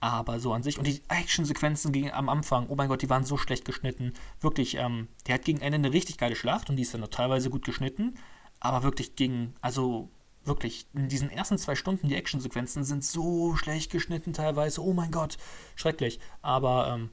[0.00, 0.76] Aber so an sich.
[0.76, 4.12] Und die Action-Sequenzen am Anfang, oh mein Gott, die waren so schlecht geschnitten.
[4.42, 7.08] Wirklich, ähm, der hat gegen Ende eine richtig geile Schlacht und die ist dann auch
[7.08, 8.18] teilweise gut geschnitten.
[8.60, 10.10] Aber wirklich gegen, also
[10.44, 14.84] wirklich, in diesen ersten zwei Stunden, die Actionsequenzen sind so schlecht geschnitten teilweise.
[14.84, 15.38] Oh mein Gott,
[15.74, 16.20] schrecklich.
[16.42, 17.10] Aber ähm,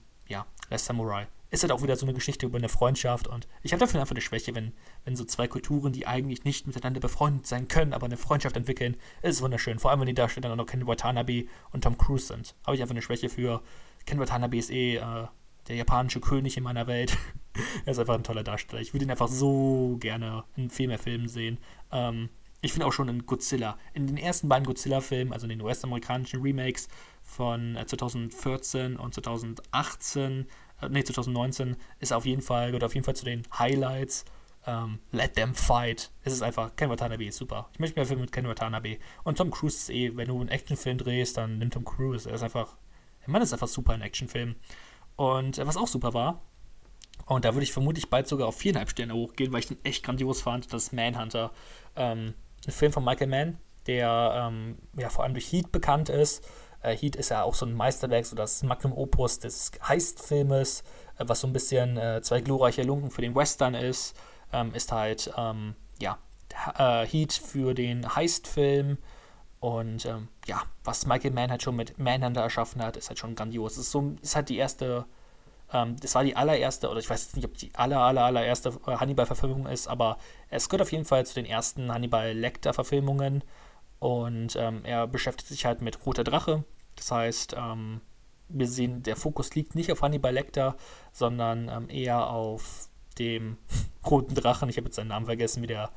[0.69, 3.79] Last Samurai ist halt auch wieder so eine Geschichte über eine Freundschaft und ich habe
[3.79, 7.67] dafür einfach eine Schwäche, wenn, wenn so zwei Kulturen, die eigentlich nicht miteinander befreundet sein
[7.67, 9.79] können, aber eine Freundschaft entwickeln, ist wunderschön.
[9.79, 12.55] Vor allem, wenn die Darsteller dann auch noch Ken Watanabe und Tom Cruise sind.
[12.65, 13.61] Habe ich einfach eine Schwäche für.
[14.05, 15.27] Ken Watanabe ist eh äh,
[15.67, 17.17] der japanische König in meiner Welt.
[17.85, 18.81] er ist einfach ein toller Darsteller.
[18.81, 21.57] Ich würde ihn einfach so gerne in viel mehr Filmen sehen.
[21.91, 22.29] Ähm,
[22.65, 26.41] ich finde auch schon in Godzilla, in den ersten beiden Godzilla-Filmen, also in den US-amerikanischen
[26.41, 26.87] Remakes
[27.23, 30.47] von 2014 äh, und 2018,
[30.81, 34.25] äh, nee, 2019, ist auf jeden Fall, gehört auf jeden Fall zu den Highlights.
[34.67, 36.09] Ähm, Let them fight.
[36.23, 37.69] Es ist einfach, Ken Watanabe ist super.
[37.73, 38.97] Ich möchte mehr Filme mit Ken Watanabe.
[39.23, 42.27] Und Tom Cruise ist eh, wenn du einen Actionfilm drehst, dann nimm Tom Cruise.
[42.27, 42.75] Er ist einfach,
[43.21, 44.55] der Mann ist einfach super in Actionfilmen.
[45.17, 46.41] Und äh, was auch super war,
[47.27, 50.03] und da würde ich vermutlich bald sogar auf viereinhalb Sterne hochgehen, weil ich den echt
[50.03, 51.51] grandios fand, das Manhunter.
[51.95, 52.33] Ähm,
[52.67, 53.57] ein Film von Michael Mann,
[53.87, 56.43] der ähm, ja vor allem durch Heat bekannt ist.
[56.81, 60.83] Äh, Heat ist ja auch so ein Meisterwerk, so das Magnum Opus des Heist-Filmes,
[61.17, 64.15] äh, was so ein bisschen äh, zwei glorreiche Lunken für den Western ist,
[64.53, 66.17] ähm, ist halt ähm, ja
[66.77, 68.97] äh, Heat für den Heist-Film.
[69.59, 73.35] Und ähm, ja, was Michael Mann halt schon mit Manhunter erschaffen hat, ist halt schon
[73.35, 73.73] grandios.
[73.73, 75.05] Es ist, so, ist halt die erste
[75.75, 78.95] ähm, das war die allererste, oder ich weiß nicht, ob die aller, aller, allererste äh,
[78.95, 80.17] Hannibal-Verfilmung ist, aber
[80.49, 83.43] es gehört auf jeden Fall zu den ersten Hannibal-Lecter-Verfilmungen.
[83.99, 86.63] Und ähm, er beschäftigt sich halt mit Roter Drache.
[86.95, 88.01] Das heißt, ähm,
[88.47, 90.75] wir sehen, der Fokus liegt nicht auf Hannibal Lecter,
[91.11, 93.57] sondern ähm, eher auf dem
[94.09, 94.69] Roten Drachen.
[94.69, 95.89] Ich habe jetzt seinen Namen vergessen, wie der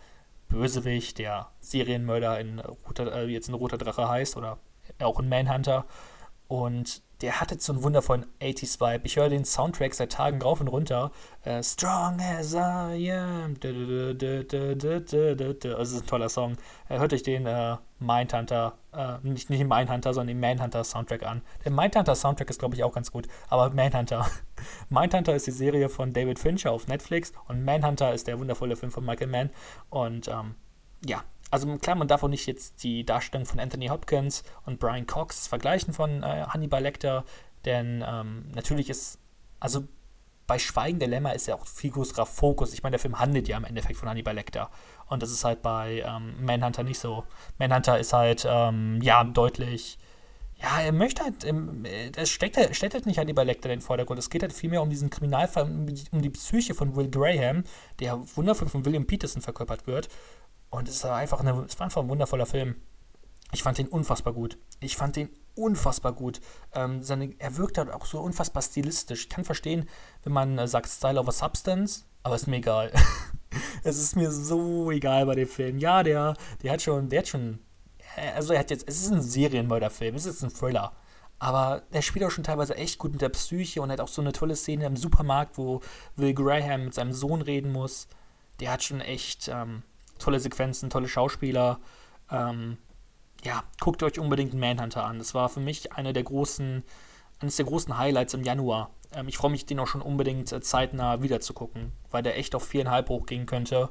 [0.48, 4.58] Bösewicht, der Serienmörder in Roter, äh, jetzt in Roter Drache heißt oder
[5.00, 5.84] auch in Manhunter.
[6.48, 9.00] Und der hatte so einen wundervollen 80s-Vibe.
[9.04, 11.10] Ich höre den Soundtrack seit Tagen rauf und runter.
[11.44, 13.54] Uh, Strong as I am.
[13.60, 13.72] Das
[15.90, 16.52] ist ein toller Song.
[16.88, 21.24] Uh, hört euch den uh, Mindhunter, uh, nicht, nicht den Mindhunter, sondern den Manhunter Soundtrack
[21.24, 21.42] an.
[21.64, 23.26] Der Mindhunter Soundtrack ist, glaube ich, auch ganz gut.
[23.48, 24.30] Aber Manhunter.
[24.88, 28.92] Mindhunter ist die Serie von David Fincher auf Netflix und Manhunter ist der wundervolle Film
[28.92, 29.50] von Michael Mann.
[29.90, 30.54] Und ähm,
[31.04, 35.06] ja, also klar, man darf auch nicht jetzt die Darstellung von Anthony Hopkins und Brian
[35.06, 37.24] Cox vergleichen von äh, Hannibal Lecter,
[37.64, 39.18] denn ähm, natürlich ist,
[39.60, 39.84] also
[40.48, 42.72] bei Schweigen der Lämmer ist ja auch viel größerer Fokus.
[42.72, 44.70] Ich meine, der Film handelt ja im Endeffekt von Hannibal Lecter.
[45.06, 47.24] Und das ist halt bei ähm, Manhunter nicht so.
[47.58, 49.98] Manhunter ist halt, ähm, ja, deutlich.
[50.56, 51.44] Ja, er möchte halt,
[52.16, 54.18] es steckt, halt, halt nicht Hannibal Lecter in den Vordergrund.
[54.18, 57.62] Es geht halt vielmehr um diesen Kriminalfall, um die Psyche von Will Graham,
[58.00, 60.08] der wundervoll von William Peterson verkörpert wird.
[60.70, 62.76] Und es war einfach, eine, es war einfach ein wundervoller Film.
[63.52, 64.58] Ich fand den unfassbar gut.
[64.80, 66.40] Ich fand den unfassbar gut.
[66.74, 69.24] Ähm, seine, er wirkt halt auch so unfassbar stilistisch.
[69.24, 69.88] Ich kann verstehen,
[70.22, 72.92] wenn man äh, sagt Style over Substance, aber ist mir egal.
[73.82, 75.78] es ist mir so egal bei dem Film.
[75.78, 77.58] Ja, der, der hat schon, der hat schon,
[78.16, 80.92] äh, also er hat jetzt, es ist ein Serienmörderfilm, es ist ein Thriller.
[81.40, 84.20] Aber der spielt auch schon teilweise echt gut mit der Psyche und hat auch so
[84.20, 85.80] eine tolle Szene im Supermarkt, wo
[86.16, 88.08] Will Graham mit seinem Sohn reden muss.
[88.60, 89.84] Der hat schon echt, ähm,
[90.18, 91.80] tolle Sequenzen, tolle Schauspieler.
[92.30, 92.78] Ähm,
[93.44, 95.18] ja, guckt euch unbedingt Manhunter an.
[95.18, 96.82] Das war für mich eine der großen,
[97.40, 98.90] eines der großen Highlights im Januar.
[99.12, 102.36] Ähm, ich freue mich, den auch schon unbedingt äh, zeitnah wieder zu gucken, weil der
[102.38, 103.90] echt auf viereinhalb hochgehen könnte,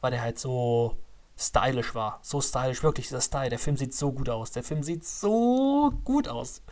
[0.00, 0.96] weil der halt so
[1.36, 2.18] stylisch war.
[2.22, 3.50] So stylisch, wirklich dieser Style.
[3.50, 4.50] Der Film sieht so gut aus.
[4.50, 6.62] Der Film sieht so gut aus.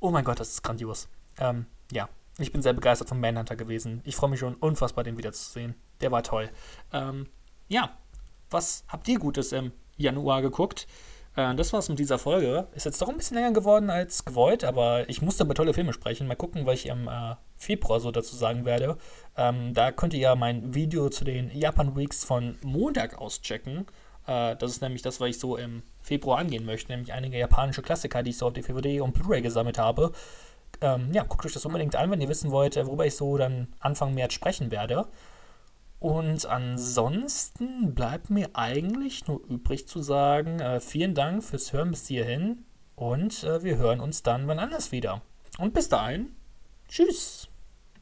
[0.00, 1.08] Oh mein Gott, das ist grandios.
[1.38, 4.02] Ähm, ja, ich bin sehr begeistert von Manhunter gewesen.
[4.04, 5.74] Ich freue mich schon unfassbar, den wiederzusehen.
[6.00, 6.50] Der war toll.
[6.92, 7.28] Ähm,
[7.68, 7.96] ja,
[8.54, 10.86] was habt ihr Gutes im Januar geguckt?
[11.36, 12.68] Äh, das war's mit dieser Folge.
[12.74, 15.92] Ist jetzt doch ein bisschen länger geworden als gewollt, aber ich musste über tolle Filme
[15.92, 16.26] sprechen.
[16.26, 18.96] Mal gucken, was ich im äh, Februar so dazu sagen werde.
[19.36, 23.86] Ähm, da könnt ihr ja mein Video zu den Japan Weeks von Montag auschecken.
[24.26, 27.82] Äh, das ist nämlich das, was ich so im Februar angehen möchte, nämlich einige japanische
[27.82, 30.12] Klassiker, die ich so auf DVD und Blu-ray gesammelt habe.
[30.80, 33.68] Ähm, ja, guckt euch das unbedingt an, wenn ihr wissen wollt, worüber ich so dann
[33.80, 35.06] Anfang März sprechen werde.
[36.04, 42.08] Und ansonsten bleibt mir eigentlich nur übrig zu sagen, äh, vielen Dank fürs Hören bis
[42.08, 45.22] hierhin und äh, wir hören uns dann wann anders wieder.
[45.56, 46.36] Und bis dahin,
[46.88, 47.48] tschüss.